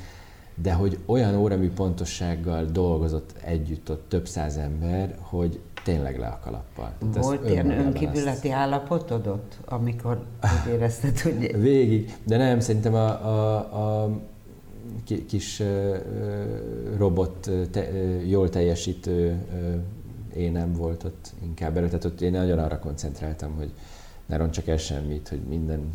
De 0.63 0.73
hogy 0.73 0.99
olyan 1.07 1.37
óramű 1.37 1.71
pontossággal 1.71 2.65
dolgozott 2.65 3.35
együtt 3.41 3.91
ott 3.91 4.09
több 4.09 4.27
száz 4.27 4.57
ember, 4.57 5.17
hogy 5.21 5.61
tényleg 5.85 6.19
le 6.19 6.27
a 6.27 6.39
kalappal. 6.43 6.93
Tehát 6.99 7.17
Volt 7.17 7.51
ilyen 7.51 7.71
önkívületi 7.71 8.49
azt... 8.49 8.57
állapotod 8.57 9.27
ott, 9.27 9.59
amikor 9.65 10.25
úgy 10.43 10.73
érezted, 10.73 11.21
hogy... 11.21 11.57
Végig, 11.61 12.17
de 12.25 12.37
nem, 12.37 12.61
szerintem 12.61 12.95
a, 12.95 13.09
a, 13.09 14.03
a 14.03 14.11
kis 15.27 15.63
robot 16.97 17.51
te, 17.71 17.91
jól 18.27 18.49
teljesítő 18.49 19.45
én 20.37 20.53
nem 20.53 20.73
volt 20.73 21.05
ott 21.05 21.33
inkább 21.43 21.77
előtt, 21.77 21.91
tehát 21.91 22.05
ott 22.05 22.21
én 22.21 22.31
nagyon 22.31 22.59
arra 22.59 22.79
koncentráltam, 22.79 23.55
hogy 23.57 23.73
ne 24.27 24.37
roncsak 24.37 24.67
el 24.67 24.77
semmit, 24.77 25.29
hogy 25.29 25.41
minden 25.41 25.91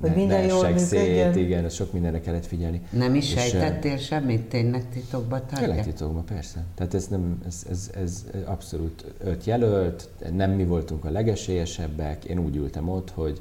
hogy 0.00 0.14
minden 0.14 0.46
jól 0.46 0.78
szét, 0.78 1.36
igen, 1.36 1.64
az 1.64 1.74
sok 1.74 1.92
mindenre 1.92 2.20
kellett 2.20 2.46
figyelni. 2.46 2.82
Nem 2.90 3.14
is 3.14 3.34
és 3.34 3.40
sejtettél 3.40 3.92
uh, 3.92 3.98
semmit, 3.98 4.48
tényleg 4.48 4.88
titokba 4.88 5.36
tartja? 5.38 5.58
Tényleg 5.58 5.84
titokba, 5.84 6.20
persze. 6.20 6.64
Tehát 6.74 6.94
ez, 6.94 7.06
nem, 7.06 7.38
ez, 7.46 7.62
ez, 7.70 7.90
ez 8.02 8.24
abszolút 8.44 9.04
öt 9.24 9.44
jelölt, 9.44 10.08
nem 10.32 10.50
mi 10.50 10.64
voltunk 10.64 11.04
a 11.04 11.10
legesélyesebbek, 11.10 12.24
én 12.24 12.38
úgy 12.38 12.56
ültem 12.56 12.88
ott, 12.88 13.10
hogy 13.10 13.40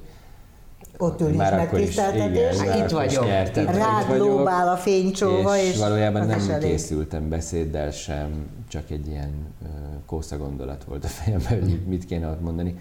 ott 0.97 1.21
ül 1.21 1.35
már 1.35 1.51
is 1.53 1.57
megtiszteltetés. 1.57 2.57
Hát 2.57 2.79
itt 2.79 2.89
vagyok. 2.89 3.25
Nyertem, 3.25 3.65
Rád 3.65 4.07
vagyok, 4.07 4.27
lóbál 4.27 4.67
a 4.67 4.77
fénycsóva, 4.77 5.57
és, 5.57 5.69
és 5.69 5.77
valójában 5.77 6.27
nem 6.27 6.49
elég. 6.49 6.69
készültem 6.69 7.29
beszéddel 7.29 7.91
sem, 7.91 8.47
csak 8.67 8.89
egy 8.89 9.07
ilyen 9.07 9.31
uh, 9.61 9.69
kósza 10.05 10.37
gondolat 10.37 10.83
volt 10.83 11.03
a 11.03 11.07
fejemben, 11.07 11.59
hogy 11.59 11.79
mit 11.87 12.05
kéne 12.05 12.27
ott 12.27 12.41
mondani. 12.41 12.77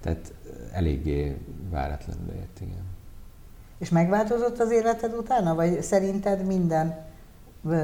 Tehát 0.00 0.32
eléggé 0.72 1.36
váratlanul 1.70 2.32
ért, 2.36 2.60
igen. 2.60 2.86
És 3.78 3.88
megváltozott 3.88 4.58
az 4.58 4.70
életed 4.70 5.14
utána, 5.14 5.54
vagy 5.54 5.82
szerinted 5.82 6.46
minden, 6.46 7.06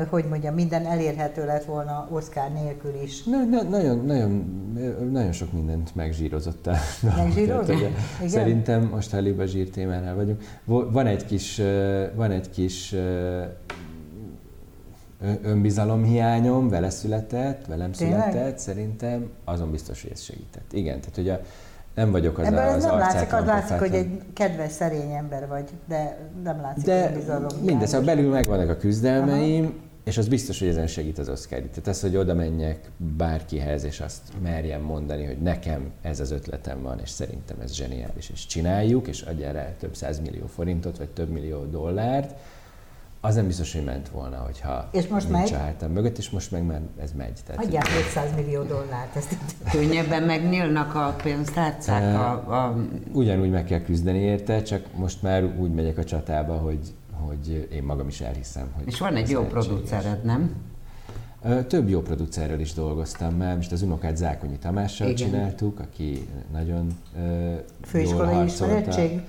hogy 0.09 0.25
mondjam, 0.29 0.55
minden 0.55 0.87
elérhető 0.87 1.45
lett 1.45 1.65
volna 1.65 2.09
Oscar 2.11 2.53
nélkül 2.53 2.95
is? 3.03 3.23
Na, 3.23 3.45
na, 3.45 3.63
nagyon, 3.63 4.05
nagyon, 4.05 4.31
nagyon 5.13 5.33
sok 5.33 5.53
mindent 5.53 5.95
megzsírozott 5.95 6.67
el. 6.67 6.79
Megzsírozott? 7.17 7.77
Szerintem 8.27 8.83
most 8.83 9.11
ha 9.11 9.17
a 9.39 9.45
zsír 9.45 9.71
témánál 9.71 10.15
vagyunk. 10.15 10.43
Van 10.65 11.07
egy 11.07 11.25
kis, 11.25 11.61
van 12.15 12.31
egy 12.31 12.51
kis 12.51 12.95
önbizalomhiányom, 15.43 16.69
vele 16.69 16.91
született, 16.91 17.67
velem 17.67 17.93
Tényleg? 17.93 18.21
született, 18.21 18.59
szerintem 18.59 19.29
azon 19.45 19.71
biztos, 19.71 20.03
hogy 20.03 20.11
ez 20.11 20.21
segített. 20.21 20.73
Igen, 20.73 21.01
tehát 21.01 21.15
hogy 21.15 21.29
a, 21.29 21.41
nem 21.95 22.11
vagyok 22.11 22.39
az 22.39 22.47
Ebből 22.47 22.59
a, 22.59 22.73
az 22.73 22.85
nem 22.85 22.99
látszik, 22.99 23.33
az 23.33 23.45
látszik, 23.45 23.79
hogy 23.79 23.95
egy 23.95 24.23
kedves, 24.33 24.73
szerény 24.73 25.13
ember 25.13 25.49
vagy, 25.49 25.69
de 25.89 26.19
nem 26.43 26.61
látszik, 26.61 26.85
de 26.85 27.07
hogy 27.07 27.17
bizalom. 27.17 27.59
Mindez, 27.65 27.93
a 27.93 28.01
belül 28.01 28.31
megvannak 28.31 28.69
a 28.69 28.77
küzdelmeim, 28.77 29.65
Aha. 29.65 29.75
és 30.05 30.19
az 30.19 30.29
biztos, 30.29 30.59
hogy 30.59 30.69
ezen 30.69 30.87
segít 30.87 31.19
az 31.19 31.29
Oscar. 31.29 31.59
Tehát 31.59 31.87
az, 31.87 32.01
hogy 32.01 32.17
oda 32.17 32.35
menjek 32.35 32.91
bárkihez, 32.97 33.85
és 33.85 34.01
azt 34.01 34.21
merjem 34.43 34.81
mondani, 34.81 35.25
hogy 35.25 35.39
nekem 35.39 35.91
ez 36.03 36.21
az 36.21 36.31
ötletem 36.31 36.83
van, 36.83 37.01
és 37.03 37.11
szerintem 37.11 37.57
ez 37.63 37.73
zseniális, 37.73 38.31
és 38.33 38.47
csináljuk, 38.47 39.07
és 39.09 39.23
adjál 39.23 39.53
rá 39.53 39.73
több 39.79 39.97
millió 40.23 40.47
forintot, 40.47 40.99
vagy 40.99 41.09
több 41.09 41.29
millió 41.29 41.65
dollárt, 41.65 42.35
az 43.25 43.35
nem 43.35 43.47
biztos, 43.47 43.73
hogy 43.73 43.85
ment 43.85 44.09
volna, 44.09 44.37
hogyha 44.37 44.89
és 44.93 45.07
most 45.07 45.29
nincs 45.29 45.51
megy? 45.51 45.61
álltam 45.61 45.91
mögött, 45.91 46.19
és 46.19 46.31
most 46.31 46.51
meg 46.51 46.65
már 46.65 46.81
ez 47.01 47.13
megy. 47.17 47.41
Tehát, 47.47 47.65
Adják 47.65 47.87
500 48.09 48.31
millió 48.37 48.63
dollárt. 48.63 49.17
Ezt 49.17 49.37
Könnyebben 49.71 50.23
megnyílnak 50.23 50.95
a 50.95 51.17
pénztárcák? 51.23 52.15
A, 52.15 52.31
a... 52.33 52.77
Ugyanúgy 53.13 53.51
meg 53.51 53.65
kell 53.65 53.81
küzdeni 53.81 54.19
érte, 54.19 54.63
csak 54.63 54.87
most 54.97 55.23
már 55.23 55.45
úgy 55.45 55.75
megyek 55.75 55.99
a 55.99 56.05
csatába, 56.05 56.57
hogy, 56.57 56.95
hogy 57.13 57.69
én 57.73 57.83
magam 57.83 58.09
is 58.09 58.21
elhiszem. 58.21 58.73
Hogy 58.77 58.87
és 58.87 58.99
van 58.99 59.17
egy 59.17 59.31
jó 59.31 59.43
producered, 59.43 60.25
nem? 60.25 60.55
Több 61.69 61.89
jó 61.89 62.01
producerrel 62.01 62.61
is 62.61 62.73
dolgoztam 62.73 63.35
már, 63.35 63.57
most 63.57 63.73
az 63.73 63.83
unokát 63.83 64.17
Zákonyi 64.17 64.59
Tamással 64.59 65.09
Igen. 65.09 65.29
csináltuk, 65.29 65.81
aki 65.81 66.29
nagyon 66.53 66.99
Főiskolai 67.83 68.45
ismerettség? 68.45 69.21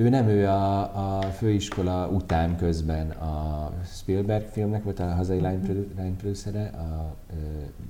Ő 0.00 0.08
nem, 0.08 0.28
ő 0.28 0.46
a, 0.46 1.18
a 1.18 1.22
főiskola 1.22 2.08
után 2.08 2.56
közben 2.56 3.10
a 3.10 3.70
Spielberg 3.84 4.46
filmnek 4.46 4.84
volt 4.84 4.98
a 4.98 5.14
hazai 5.14 5.40
lány, 5.40 5.86
lány 5.96 6.16
producere, 6.16 6.66
a 6.66 7.14
ö, 7.30 7.34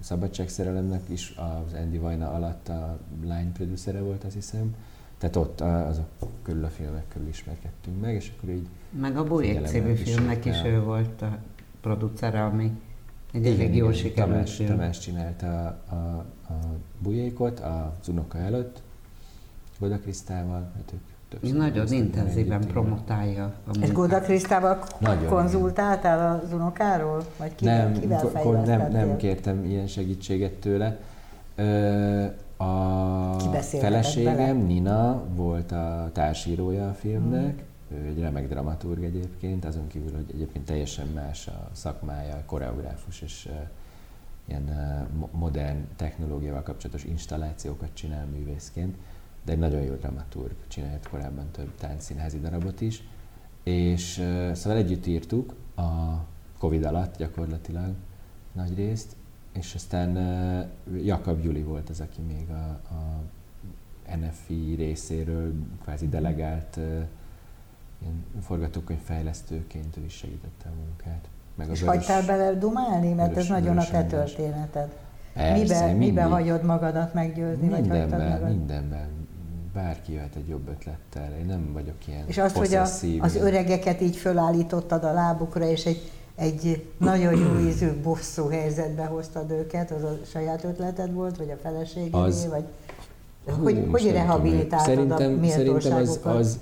Szabadságszerelemnek 0.01 1.01
is 1.09 1.35
az 1.37 1.73
Andy 1.73 1.99
Vajna 1.99 2.31
alatt 2.31 2.69
a 2.69 2.99
lány 3.25 3.53
producere 3.53 4.01
volt, 4.01 4.25
azt 4.25 4.35
hiszem. 4.35 4.75
Tehát 5.19 5.37
ott 5.37 5.61
azok 5.61 6.07
körül 6.43 6.65
a 6.65 6.69
filmek 6.69 7.05
körül 7.09 7.29
ismerkedtünk 7.29 8.01
meg, 8.01 8.15
és 8.15 8.33
akkor 8.37 8.49
így 8.49 8.67
Meg 9.01 9.17
a 9.17 9.25
Bujék 9.25 9.67
című 9.67 9.95
filmnek 9.95 10.45
is 10.45 10.63
ő 10.65 10.81
volt 10.81 11.23
a 11.23 11.39
producere, 11.81 12.45
ami 12.45 12.73
egy 13.33 13.47
elég 13.47 13.75
jól 13.75 13.93
sikerült 13.93 14.33
Tamás, 14.33 14.55
film. 14.55 14.69
Tamás 14.69 14.99
csinálta 14.99 15.47
a, 15.67 15.95
a, 15.95 16.27
a 16.49 16.59
Bujékot 16.99 17.61
az 17.61 18.09
unoka 18.09 18.39
előtt, 18.39 18.83
Goda 19.79 19.99
Krisztával, 19.99 20.71
hát 20.75 20.93
ők 20.93 21.10
többször 21.31 21.57
Nagyon 21.57 21.93
intenzíven 21.93 22.61
promotálja 22.61 23.45
a 23.45 23.71
És 23.71 23.77
munkát. 23.77 23.93
Góda 23.93 24.21
Krisztával 24.21 24.83
Nagyon, 24.99 25.27
konzultáltál 25.27 26.41
az 26.45 26.53
unokáról? 26.53 27.25
Vagy 27.39 27.55
kivel, 27.55 27.89
nem, 27.89 28.01
kivel 28.01 28.63
nem, 28.65 28.93
nem 28.93 29.17
kértem 29.17 29.65
ilyen 29.65 29.87
segítséget 29.87 30.53
tőle. 30.53 30.99
Ö, 31.55 32.25
a 32.57 33.37
Ki 33.37 33.79
feleségem, 33.79 34.37
bele? 34.37 34.53
Nina, 34.53 35.23
volt 35.35 35.73
a 35.73 36.11
társírója 36.13 36.89
a 36.89 36.93
filmnek. 36.93 37.65
Hmm. 37.89 37.99
Ő 37.99 38.07
egy 38.07 38.21
remek 38.21 38.49
dramaturg 38.49 39.03
egyébként, 39.03 39.65
azon 39.65 39.87
kívül, 39.87 40.13
hogy 40.13 40.35
egyébként 40.35 40.65
teljesen 40.65 41.07
más 41.15 41.47
a 41.47 41.69
szakmája, 41.73 42.43
koreográfus 42.47 43.21
és 43.21 43.49
ilyen 44.45 44.69
modern 45.31 45.87
technológiával 45.97 46.63
kapcsolatos 46.63 47.05
installációkat 47.05 47.89
csinál 47.95 48.27
művészként, 48.27 48.97
de 49.45 49.53
egy 49.53 49.59
nagyon 49.59 49.81
jó 49.83 49.95
dramaturg, 49.95 50.55
csinált 50.69 51.09
korábban 51.09 51.47
több 51.53 51.75
táncszínházi 51.79 52.41
darabot 52.41 52.81
is, 52.81 53.03
és 53.63 54.13
szóval 54.53 54.79
együtt 54.79 55.07
írtuk 55.07 55.55
a 55.77 55.91
Covid 56.59 56.85
alatt 56.85 57.17
gyakorlatilag 57.17 57.93
nagy 58.53 58.75
részt, 58.75 59.17
és 59.53 59.75
aztán 59.75 60.17
Jakab 61.03 61.41
Gyuli 61.41 61.63
volt 61.63 61.89
az, 61.91 62.01
aki 62.01 62.21
még 62.21 62.47
a, 62.51 62.69
a 62.95 63.23
NFI 64.17 64.75
részéről 64.75 65.53
kvázi 65.83 66.09
delegált 66.09 66.77
ilyen 68.03 68.25
forgatókönyvfejlesztőként 68.43 69.97
ő 69.97 70.05
is 70.05 70.13
segítette 70.13 70.69
a 70.69 70.73
munkát. 70.85 71.29
Meg 71.55 71.69
a 71.69 71.73
És 71.73 71.81
Vörös- 71.81 71.97
hagytál 72.07 72.27
bele 72.37 72.59
dumálni? 72.59 73.13
Mert 73.13 73.37
ez 73.37 73.49
Vörös- 73.49 73.49
nagyon 73.65 73.79
a 73.79 73.85
te 73.85 74.05
történeted. 74.05 74.97
Persze, 75.35 75.55
miben, 75.63 75.97
miben 75.97 75.97
mindig. 75.97 76.23
hagyod 76.47 76.65
magadat 76.65 77.15
meggyőzni? 77.15 77.69
vagy 77.69 77.81
Mindenben, 77.81 78.31
magad? 78.31 78.49
mindenben. 78.49 79.09
Bárki 79.75 80.13
jöhet 80.13 80.35
egy 80.37 80.49
jobb 80.49 80.69
ötlettel. 80.69 81.39
Én 81.39 81.47
nem 81.47 81.73
vagyok 81.73 81.95
ilyen 82.07 82.25
És 82.27 82.39
azt, 82.39 82.57
hogy 82.57 82.75
a, 82.75 82.87
az 83.21 83.35
öregeket 83.37 84.01
így 84.01 84.17
fölállítottad 84.17 85.05
a 85.05 85.13
lábukra, 85.13 85.69
és 85.69 85.85
egy, 85.87 86.11
egy 86.37 86.85
nagyon 86.99 87.37
jó 87.37 87.59
ízű 87.69 87.93
bosszú 88.03 88.49
helyzetbe 88.49 89.05
hoztad 89.05 89.51
őket, 89.51 89.91
az 89.91 90.03
a 90.03 90.19
saját 90.31 90.65
ötleted 90.65 91.13
volt, 91.13 91.37
vagy 91.37 91.51
a 91.51 91.57
feleségedé, 91.63 92.17
Az- 92.17 92.49
vagy 92.49 92.65
Hú, 93.47 93.63
hogy, 93.63 94.11
rehabilitáltad 94.11 94.87
szerintem, 94.87 95.41
a 95.43 95.47
Szerintem 95.47 95.97
az, 95.97 96.21
az, 96.23 96.59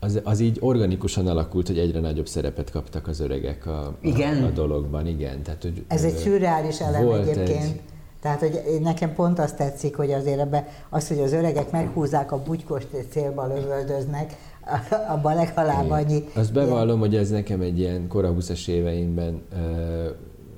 az, 0.00 0.20
az 0.24 0.40
így 0.40 0.58
organikusan 0.60 1.26
alakult, 1.26 1.66
hogy 1.66 1.78
egyre 1.78 2.00
nagyobb 2.00 2.26
szerepet 2.28 2.70
kaptak 2.70 3.08
az 3.08 3.20
öregek 3.20 3.66
a, 3.66 3.96
Igen? 4.00 4.42
a, 4.42 4.46
a 4.46 4.50
dologban, 4.50 5.06
igen. 5.06 5.42
Tehát, 5.42 5.62
hogy, 5.62 5.84
Ez 5.88 6.04
egy 6.04 6.16
szürreális 6.16 6.80
elem 6.80 7.04
volt 7.04 7.28
egyébként. 7.28 7.62
egy- 7.62 7.80
Tehát, 8.24 8.40
hogy 8.40 8.60
nekem 8.80 9.14
pont 9.14 9.38
azt 9.38 9.56
tetszik, 9.56 9.96
hogy 9.96 10.12
azért 10.12 10.38
ebbe 10.38 10.68
az, 10.90 11.08
hogy 11.08 11.18
az 11.18 11.32
öregek 11.32 11.70
meghúzzák 11.70 12.32
a 12.32 12.42
bugykost 12.42 12.86
és 12.92 13.04
célba 13.10 13.46
lövöldöznek, 13.46 14.36
abban 15.14 15.34
legalább 15.34 15.84
Igen. 15.84 15.98
annyi. 15.98 16.24
Azt 16.34 16.52
bevallom, 16.52 16.98
hogy 16.98 17.16
ez 17.16 17.30
nekem 17.30 17.60
egy 17.60 17.78
ilyen 17.78 18.08
kora 18.08 18.34
20-as 18.38 18.68
éveimben 18.68 19.42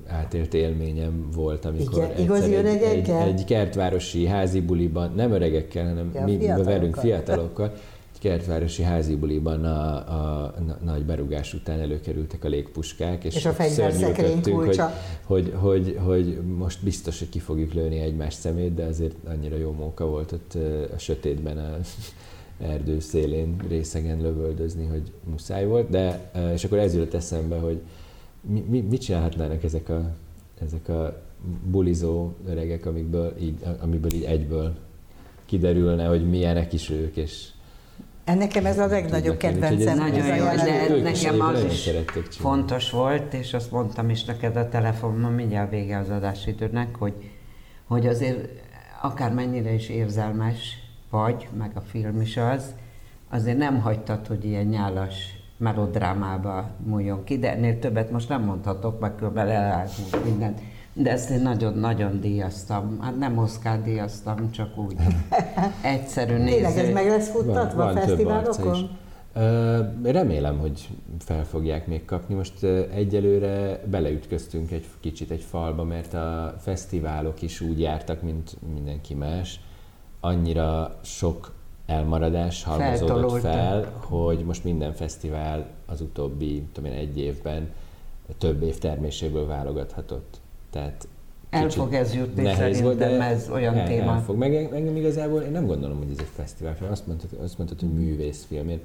átélt 0.07 0.53
élményem 0.53 1.29
volt, 1.35 1.65
amikor 1.65 1.97
Igen, 1.97 2.17
igazi 2.17 2.55
egy, 2.55 2.81
egy, 2.81 3.09
egy 3.09 3.45
kertvárosi 3.45 4.27
házi 4.27 4.61
buliban, 4.61 5.13
nem 5.15 5.31
öregekkel, 5.31 5.87
hanem 5.87 6.11
Ja, 6.13 6.23
mi 6.23 6.63
velünk 6.63 6.95
fiatalokkal, 6.95 7.73
egy 8.17 8.29
kertvárosi 8.29 8.83
házi 8.83 9.15
buliban 9.15 9.65
a, 9.65 9.95
a, 9.95 10.53
na- 10.65 10.79
nagy 10.83 11.05
berugás 11.05 11.53
után 11.53 11.79
előkerültek 11.79 12.43
a 12.43 12.47
légpuskák, 12.47 13.23
és, 13.23 13.35
És 13.35 13.45
a 13.45 13.51
fegyverszekrény 13.51 14.15
szörnyűködtünk, 14.15 14.55
hogy, 14.55 14.65
kulcsa. 14.65 14.91
hogy, 15.23 15.53
hogy, 15.55 15.97
hogy 16.03 16.41
most 16.57 16.83
biztos, 16.83 17.19
hogy 17.19 17.29
ki 17.29 17.39
fogjuk 17.39 17.73
lőni 17.73 17.99
egymás 17.99 18.33
szemét, 18.33 18.73
de 18.73 18.83
azért 18.83 19.15
annyira 19.27 19.57
jó 19.57 19.71
móka 19.71 20.05
volt 20.05 20.31
ott 20.31 20.57
a 20.95 20.97
sötétben 20.97 21.57
a 21.57 21.77
erdő 22.73 22.99
szélén 22.99 23.55
részegen 23.67 24.21
lövöldözni, 24.21 24.85
hogy 24.85 25.11
muszáj 25.23 25.65
volt, 25.65 25.89
de 25.89 26.31
és 26.53 26.63
akkor 26.63 26.77
ez 26.77 26.93
jutott 26.93 27.13
eszembe, 27.13 27.57
hogy 27.57 27.81
mi, 28.41 28.63
mi, 28.69 28.79
mit 28.79 29.01
csinálhatnának 29.01 29.63
ezek 29.63 29.89
a, 29.89 30.11
ezek 30.61 30.89
a 30.89 31.21
bulizó 31.71 32.33
öregek, 32.47 32.85
amikből 32.85 33.33
így, 33.41 33.55
amiből 33.79 34.13
így 34.13 34.23
egyből 34.23 34.75
kiderülne, 35.45 36.05
hogy 36.05 36.29
milyenek 36.29 36.73
is 36.73 36.89
ők, 36.89 37.15
és 37.15 37.47
Nekem 38.35 38.65
ez 38.65 38.79
a 38.79 38.85
legnagyobb 38.87 39.37
kedvencem. 39.37 39.87
ez- 39.87 39.97
Nagyon 39.97 40.35
jó, 40.35 40.43
de 40.45 41.01
nekem 41.03 41.41
az 41.41 41.63
is 41.63 41.89
fontos 42.29 42.89
volt, 42.91 43.33
és 43.33 43.53
azt 43.53 43.71
mondtam 43.71 44.09
is 44.09 44.23
neked 44.23 44.55
a 44.55 44.69
telefonon, 44.69 45.31
mindjárt 45.31 45.69
vége 45.69 45.97
az 45.97 46.09
adásidőnek, 46.09 46.95
hogy, 46.95 47.13
hogy 47.87 48.07
azért 48.07 48.49
akármennyire 49.01 49.73
is 49.73 49.89
érzelmes 49.89 50.57
vagy, 51.09 51.47
meg 51.57 51.71
a 51.73 51.79
film 51.81 52.21
is 52.21 52.37
az, 52.37 52.73
azért 53.29 53.57
nem 53.57 53.79
hagytad, 53.81 54.27
hogy 54.27 54.45
ilyen 54.45 54.65
nyálas 54.65 55.15
melodrámába 55.57 56.69
múljon 56.85 57.23
ki, 57.23 57.37
de 57.39 57.51
ennél 57.51 57.79
többet 57.79 58.11
most 58.11 58.29
nem 58.29 58.43
mondhatok, 58.43 58.99
meg 58.99 59.15
körülbelül 59.15 59.51
elárult 59.51 60.23
mindent. 60.25 60.59
De 60.97 61.11
ezt 61.11 61.29
én 61.29 61.41
nagyon-nagyon 61.41 62.19
díjaztam. 62.19 62.99
Hát 63.01 63.17
nem 63.17 63.37
Oscar 63.37 63.81
díjaztam, 63.81 64.51
csak 64.51 64.77
úgy. 64.77 64.95
Egyszerű 65.81 66.35
Tényleg 66.35 66.63
ez 66.63 66.75
néző. 66.75 66.93
meg 66.93 67.07
lesz 67.07 67.29
futtatva 67.29 67.83
a 67.83 67.93
több 67.93 67.99
arca 67.99 68.01
is. 68.01 68.05
fesztiválokon? 68.05 68.89
Remélem, 70.03 70.57
hogy 70.59 70.89
fel 71.19 71.45
fogják 71.45 71.87
még 71.87 72.05
kapni. 72.05 72.35
Most 72.35 72.63
egyelőre 72.93 73.81
beleütköztünk 73.85 74.71
egy 74.71 74.85
kicsit 74.99 75.31
egy 75.31 75.41
falba, 75.41 75.83
mert 75.83 76.13
a 76.13 76.55
fesztiválok 76.59 77.41
is 77.41 77.61
úgy 77.61 77.79
jártak, 77.79 78.21
mint 78.21 78.57
mindenki 78.73 79.13
más. 79.13 79.59
Annyira 80.19 80.99
sok 81.03 81.53
elmaradás 81.85 82.63
halmozódott 82.63 83.39
fel, 83.39 83.91
hogy 83.99 84.39
most 84.45 84.63
minden 84.63 84.93
fesztivál 84.93 85.65
az 85.85 86.01
utóbbi 86.01 86.63
tudom 86.71 86.91
én, 86.91 86.97
egy 86.97 87.19
évben 87.19 87.69
több 88.37 88.61
év 88.61 88.77
terméséből 88.77 89.47
válogathatott. 89.47 90.39
Tehát 90.69 91.07
El 91.49 91.69
fog 91.69 91.93
ez 91.93 92.13
jutni 92.13 92.41
nehéz 92.41 92.77
szerintem, 92.77 93.21
ez 93.21 93.49
olyan 93.49 93.75
el, 93.75 93.87
téma. 93.87 94.11
El 94.11 94.21
fog. 94.21 94.37
Meg 94.37 94.55
engem 94.55 94.95
igazából 94.95 95.41
én 95.41 95.51
nem 95.51 95.65
gondolom, 95.65 95.97
hogy 95.97 96.07
ez 96.11 96.17
egy 96.19 96.31
fesztiválfilm. 96.35 96.91
Azt 96.91 97.07
mondtad, 97.07 97.29
azt 97.43 97.57
mondtad 97.57 97.79
hogy 97.79 97.93
művészfilm. 97.93 98.69
Én 98.69 98.79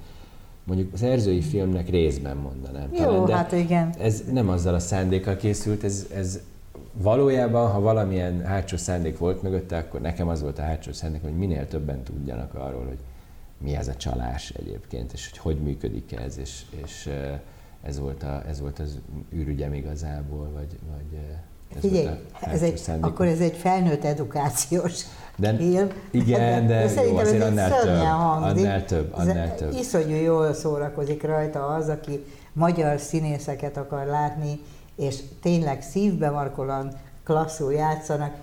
mondjuk 0.64 0.97
szerzői 0.97 1.40
filmnek 1.40 1.88
részben 1.88 2.37
mondanám. 2.37 2.88
Jó, 2.92 2.99
talán, 2.99 3.25
de 3.25 3.35
hát 3.35 3.53
igen. 3.53 3.95
ez 3.99 4.23
nem 4.33 4.49
azzal 4.49 4.75
a 4.75 4.79
szándékkal 4.79 5.37
készült, 5.37 5.85
ez, 5.85 6.07
ez 6.14 6.40
valójában, 6.92 7.71
ha 7.71 7.81
valamilyen 7.81 8.45
hátsó 8.45 8.77
szándék 8.77 9.18
volt 9.18 9.42
mögötte, 9.42 9.77
akkor 9.77 10.01
nekem 10.01 10.29
az 10.29 10.42
volt 10.42 10.59
a 10.59 10.62
hátsó 10.62 10.92
szándék, 10.92 11.23
hogy 11.23 11.37
minél 11.37 11.68
többen 11.68 12.03
tudjanak 12.03 12.55
arról, 12.55 12.85
hogy 12.85 12.99
mi 13.59 13.77
ez 13.77 13.88
a 13.88 13.95
csalás 13.95 14.51
egyébként, 14.51 15.12
és 15.12 15.31
hogy 15.31 15.38
hogy 15.38 15.62
működik 15.62 16.12
ez, 16.12 16.38
és, 16.38 16.62
és 16.85 17.11
ez, 17.83 17.99
volt 17.99 18.23
a, 18.23 18.42
ez 18.49 18.61
volt 18.61 18.79
az 18.79 18.99
űrügyem 19.35 19.75
igazából, 19.75 20.51
vagy, 20.53 20.79
vagy 20.90 21.18
ez 21.74 21.80
Figyelj, 21.80 22.06
a 22.06 22.48
ez 22.48 22.62
egy, 22.62 22.82
akkor 23.00 23.26
ez 23.26 23.40
egy 23.40 23.56
felnőtt 23.56 24.04
edukációs 24.04 25.02
De- 25.37 25.56
film. 25.70 25.88
igen, 26.11 26.66
de 26.66 26.80
jó, 26.80 26.88
szerintem 26.88 27.16
azért 27.26 27.42
annál 27.42 27.80
több, 27.80 27.96
hangzik. 28.04 28.64
annál 28.64 28.85
több, 28.85 29.12
annál 29.12 29.54
több. 29.54 29.72
Iszonyú 29.72 30.16
jól 30.16 30.54
szórakozik 30.54 31.22
rajta 31.22 31.66
az, 31.66 31.88
aki 31.88 32.24
magyar 32.52 33.00
színészeket 33.00 33.76
akar 33.76 34.06
látni, 34.06 34.61
és 34.96 35.18
tényleg 35.42 35.82
szívbemarkolan 35.82 36.92
klasszul 37.24 37.72
játszanak. 37.72 38.35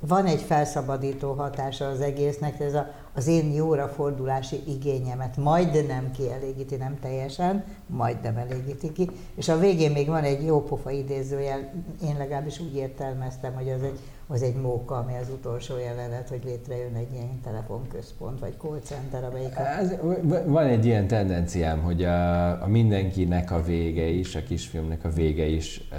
Van 0.00 0.26
egy 0.26 0.40
felszabadító 0.40 1.32
hatása 1.32 1.88
az 1.88 2.00
egésznek, 2.00 2.60
ez 2.60 2.74
a, 2.74 2.86
az 3.14 3.26
én 3.26 3.52
jóra 3.52 3.88
fordulási 3.88 4.60
igényemet. 4.66 5.36
Majdnem 5.36 6.10
kielégíti, 6.10 6.76
nem 6.76 6.98
teljesen, 7.00 7.64
majdnem 7.86 8.36
elégíti 8.36 8.92
ki, 8.92 9.10
és 9.34 9.48
a 9.48 9.58
végén 9.58 9.90
még 9.90 10.06
van 10.08 10.24
egy 10.24 10.44
jó 10.44 10.62
pofa 10.62 10.90
idézőjel, 10.90 11.72
én 12.04 12.16
legalábbis 12.18 12.60
úgy 12.60 12.76
értelmeztem, 12.76 13.54
hogy 13.54 13.68
az 13.68 13.82
egy, 13.82 13.98
az 14.26 14.42
egy 14.42 14.54
móka, 14.54 14.94
ami 14.96 15.12
az 15.22 15.28
utolsó 15.32 15.78
jelenet, 15.78 16.28
hogy 16.28 16.40
létrejön 16.44 16.94
egy 16.94 17.12
ilyen 17.12 17.40
telefonközpont, 17.42 18.40
vagy 18.40 18.54
call 18.58 18.78
center, 18.84 19.24
amelyik 19.24 19.56
a 19.56 19.60
Ez, 19.66 19.94
van 20.46 20.64
egy 20.66 20.86
ilyen 20.86 21.06
tendenciám, 21.06 21.80
hogy 21.80 22.04
a, 22.04 22.48
a 22.62 22.66
mindenkinek 22.66 23.50
a 23.50 23.62
vége 23.62 24.04
is, 24.06 24.34
a 24.34 24.42
kisfilmnek 24.42 25.04
a 25.04 25.08
vége 25.08 25.46
is 25.46 25.88
eh, 25.92 25.98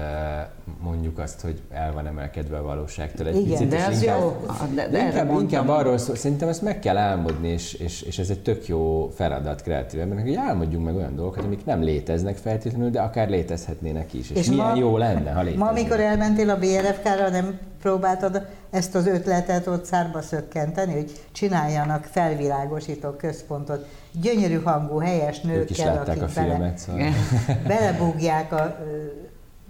mondjuk 0.81 1.17
azt, 1.17 1.41
hogy 1.41 1.61
el 1.71 1.93
van 1.93 2.07
emelkedve 2.07 2.57
a 2.57 2.63
valóságtól 2.63 3.27
egy 3.27 3.35
Igen, 3.35 3.49
picit. 3.49 3.67
De 3.67 3.85
az 3.85 4.01
inkább, 4.01 4.19
jó. 4.21 4.35
De, 4.75 4.87
de 4.87 5.05
inkább, 5.05 5.39
inkább 5.39 5.69
arról 5.69 5.97
szól, 5.97 6.15
szerintem 6.15 6.47
ezt 6.49 6.61
meg 6.61 6.79
kell 6.79 6.97
álmodni, 6.97 7.47
és, 7.47 7.73
és, 7.73 8.01
és 8.01 8.19
ez 8.19 8.29
egy 8.29 8.41
tök 8.41 8.67
jó 8.67 9.09
feladat 9.15 9.61
kreatív 9.61 9.99
embernek, 9.99 10.25
hogy 10.25 10.35
álmodjunk 10.35 10.85
meg 10.85 10.95
olyan 10.95 11.15
dolgokat, 11.15 11.43
amik 11.43 11.65
nem 11.65 11.81
léteznek 11.81 12.35
feltétlenül, 12.37 12.89
de 12.89 13.01
akár 13.01 13.29
létezhetnének 13.29 14.13
is. 14.13 14.29
És, 14.29 14.37
És 14.37 14.49
milyen 14.49 14.65
ma- 14.65 14.75
jó 14.75 14.97
lenne, 14.97 15.29
ha 15.29 15.35
Ma, 15.35 15.41
léteznének. 15.43 15.69
amikor 15.69 15.99
elmentél 15.99 16.49
a 16.49 16.57
BRFK-ra, 16.57 17.29
nem 17.29 17.59
próbáltad 17.85 18.45
ezt 18.69 18.95
az 18.95 19.07
ötletet 19.07 19.67
ott 19.67 19.85
szárba 19.85 20.21
szökkenteni, 20.21 20.93
hogy 20.93 21.25
csináljanak 21.31 22.03
felvilágosító 22.03 23.09
központot, 23.09 23.87
gyönyörű 24.11 24.61
hangú, 24.61 24.99
helyes 24.99 25.39
nőkkel, 25.41 25.95
látták 25.95 26.21
a 26.21 26.27
filmet, 26.27 26.57
bele, 26.57 26.77
szóval. 26.77 27.09
belebúgják 27.67 28.51
a 28.51 28.77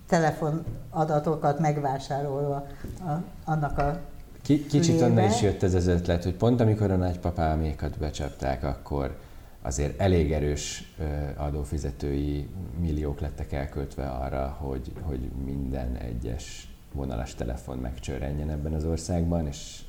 telefonadatokat 0.08 1.60
megvásárolva 1.60 2.68
a, 3.00 3.12
annak 3.46 3.78
a 3.78 4.00
Kicsit 4.42 5.02
onnan 5.02 5.30
is 5.30 5.42
jött 5.42 5.64
ez 5.64 5.74
az 5.74 5.88
ötlet, 5.88 6.24
hogy 6.24 6.36
pont 6.36 6.62
amikor 6.62 6.92
a 6.92 6.96
nagypapámékat 6.96 7.98
becsapták, 7.98 8.64
akkor 8.64 9.18
azért 9.62 10.00
elég 10.00 10.32
erős 10.32 10.94
adófizetői 11.38 12.50
milliók 12.80 13.20
lettek 13.20 13.52
elköltve 13.52 14.08
arra, 14.08 14.58
hogy, 14.60 14.92
hogy 15.02 15.30
minden 15.46 15.96
egyes 15.96 16.75
vonalas 16.96 17.36
telefon 17.36 17.78
megcsörrenjen 17.78 18.50
ebben 18.50 18.74
az 18.74 18.86
országban, 18.86 19.48
és, 19.48 19.82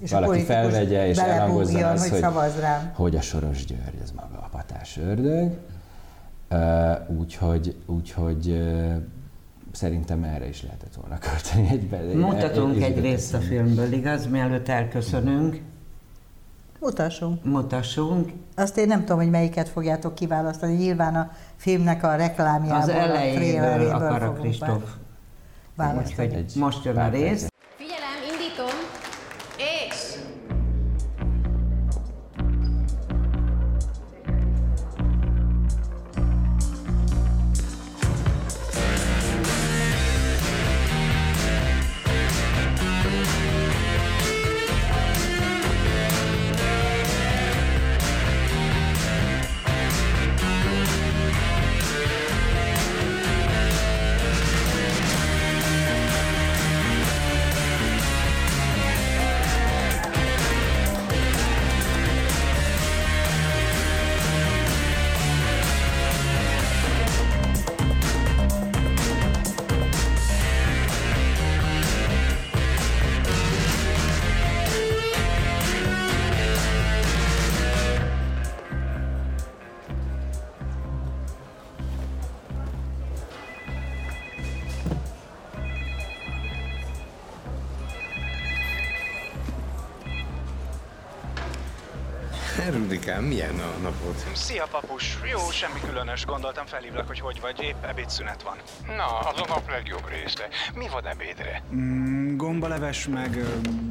és 0.00 0.10
valaki 0.10 0.42
felvegye 0.42 1.06
és 1.06 1.18
elhangozza 1.18 1.90
azt, 1.90 2.08
hogy, 2.08 2.22
hogy, 2.22 2.60
rám. 2.60 2.92
hogy 2.94 3.16
a 3.16 3.20
Soros 3.20 3.64
György, 3.64 4.00
ez 4.02 4.10
maga 4.10 4.38
a 4.44 4.48
patás 4.50 4.98
ördög. 4.98 5.58
Úgyhogy, 7.18 7.76
úgyhogy 7.86 8.62
szerintem 9.72 10.24
erre 10.24 10.48
is 10.48 10.62
lehetett 10.62 10.94
volna 10.94 11.18
költeni 11.18 11.68
egy 11.70 11.92
egy 11.92 12.14
Mutatunk 12.14 12.82
egy 12.82 13.00
részt 13.00 13.34
a 13.34 13.38
filmből, 13.38 13.92
igaz? 13.92 14.26
Mielőtt 14.26 14.68
elköszönünk. 14.68 15.60
Mutassunk. 16.80 17.44
Mutassunk. 17.44 18.32
Azt 18.54 18.78
én 18.78 18.86
nem 18.86 19.00
tudom, 19.00 19.18
hogy 19.18 19.30
melyiket 19.30 19.68
fogjátok 19.68 20.14
kiválasztani. 20.14 20.74
Nyilván 20.74 21.14
a 21.14 21.30
filmnek 21.56 22.02
a 22.02 22.14
reklámjából, 22.14 22.80
Az 22.82 22.88
elejéből 22.88 23.90
akar 23.90 24.22
a 24.22 24.32
Kristóf. 24.32 24.94
Választani. 25.76 26.44
Most 26.54 26.84
jön 26.84 26.96
a 26.96 27.08
rész. 27.08 27.46
Rudikám, 92.58 93.24
milyen 93.24 93.58
a 93.58 93.78
napod? 93.82 94.14
Szia, 94.32 94.66
papus. 94.70 95.18
Jó, 95.32 95.50
semmi 95.50 95.80
különös. 95.86 96.24
Gondoltam 96.24 96.66
felhívlak, 96.66 97.06
hogy 97.06 97.20
hogy 97.20 97.40
vagy. 97.40 97.62
Épp 97.62 97.84
ebédszünet 97.84 98.42
van. 98.42 98.56
Na, 98.96 99.18
az 99.18 99.40
a 99.40 99.44
nap 99.48 99.70
legjobb 99.70 100.08
része. 100.08 100.48
Mi 100.74 100.88
van 100.88 101.06
ebédre? 101.06 101.62
Mm, 101.74 102.36
gombaleves, 102.36 103.06
meg 103.06 103.38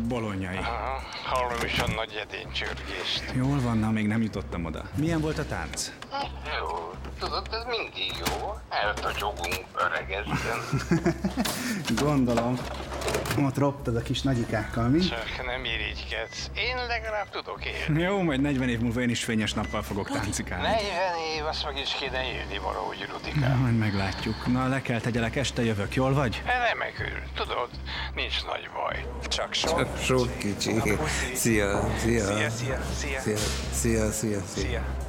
bolonyai. 0.07 0.57
Aha, 0.57 1.01
hallom 1.25 1.59
is 1.65 1.79
a 1.79 1.87
nagy 1.95 2.25
edénycsörgést. 2.29 3.23
Jól 3.35 3.59
van, 3.61 3.77
na, 3.77 3.91
még 3.91 4.07
nem 4.07 4.21
jutottam 4.21 4.65
oda. 4.65 4.83
Milyen 4.95 5.21
volt 5.21 5.37
a 5.37 5.45
tánc? 5.45 5.91
Jó, 6.59 6.92
tudod, 7.19 7.47
ez 7.51 7.63
mindig 7.67 8.13
jó. 8.25 8.57
Eltacsogunk 8.69 9.65
öregezten. 9.75 10.59
Gondolom. 12.05 12.57
Ott 13.45 13.57
roptad 13.57 13.95
a 13.95 14.01
kis 14.01 14.21
nagyikákkal, 14.21 14.87
mi? 14.87 14.99
Csak 14.99 15.45
nem 15.45 15.65
irigykedsz. 15.65 16.49
Én 16.55 16.75
legalább 16.87 17.29
tudok 17.29 17.59
élni. 17.65 18.01
Jó, 18.01 18.21
majd 18.21 18.41
40 18.41 18.69
év 18.69 18.79
múlva 18.79 19.01
én 19.01 19.09
is 19.09 19.23
fényes 19.23 19.53
nappal 19.53 19.81
fogok 19.81 20.09
táncikálni. 20.09 20.63
40 20.63 20.81
év, 21.37 21.45
azt 21.45 21.65
meg 21.65 21.77
is 21.77 21.95
kéne 21.99 22.23
élni 22.23 22.57
valahogy, 22.57 23.07
Rudikám. 23.11 23.49
Na, 23.49 23.55
majd 23.55 23.77
meglátjuk. 23.77 24.47
Na, 24.47 24.67
le 24.67 24.81
kell 24.81 24.99
tegyelek, 24.99 25.35
este 25.35 25.63
jövök, 25.63 25.95
jól 25.95 26.13
vagy? 26.13 26.41
Remekül, 26.45 27.19
tudod, 27.35 27.69
nincs 28.15 28.45
nagy 28.45 28.69
baj. 28.73 29.05
Csak 29.27 29.53
sok. 29.53 29.77
Csak 29.77 29.97
sok 29.97 30.37
kicsi. 30.37 30.81
Szia, 31.33 31.89
szia. 31.97 32.25
Szia, 32.25 32.49
szia, 32.49 32.79
szia. 32.95 33.19
Szia, 33.19 33.37
szia, 33.71 34.11
szia. 34.11 34.39
szia. 34.45 35.02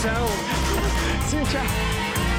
emoção. 0.00 0.26
Cíntia. 1.28 2.29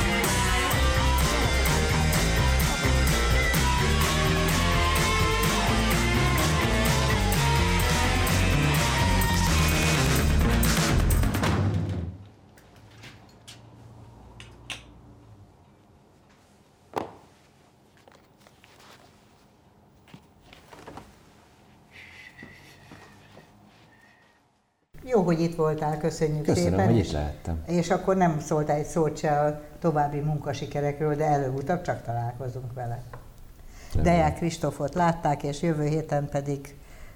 Hogy 25.31 25.41
itt 25.41 25.55
voltál, 25.55 25.97
köszönjük 25.97 26.45
Köszönöm, 26.45 26.69
szépen. 26.69 26.85
hogy 26.85 26.97
itt 26.97 27.11
lehettem. 27.11 27.63
És 27.67 27.89
akkor 27.89 28.15
nem 28.15 28.39
szóltál 28.39 28.75
egy 28.75 28.85
szót 28.85 29.17
se 29.17 29.39
a 29.39 29.61
további 29.79 30.19
munkasikerekről, 30.19 31.15
de 31.15 31.25
előbb-utóbb 31.25 31.81
csak 31.81 32.03
találkozunk 32.03 32.73
vele. 32.73 33.01
Deják 34.01 34.35
Kristófot 34.35 34.95
látták, 34.95 35.43
és 35.43 35.61
jövő 35.61 35.85
héten 35.85 36.29
pedig 36.29 36.75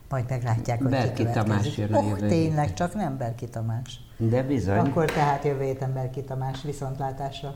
majd 0.09 0.25
meglátják, 0.29 0.81
hogy 0.81 0.91
Berki 0.91 1.25
Tamás 1.25 1.77
jön 1.77 1.93
a 1.93 2.01
jövő 2.01 2.23
oh, 2.23 2.27
tényleg, 2.27 2.73
csak 2.73 2.93
nem 2.93 3.17
Berki 3.17 3.47
Tamás. 3.47 3.99
De 4.17 4.43
bizony. 4.43 4.77
Akkor 4.77 5.05
tehát 5.05 5.43
jövő 5.43 5.63
héten 5.63 5.93
Berki 5.93 6.23
Tamás 6.23 6.61
viszontlátásra. 6.63 7.55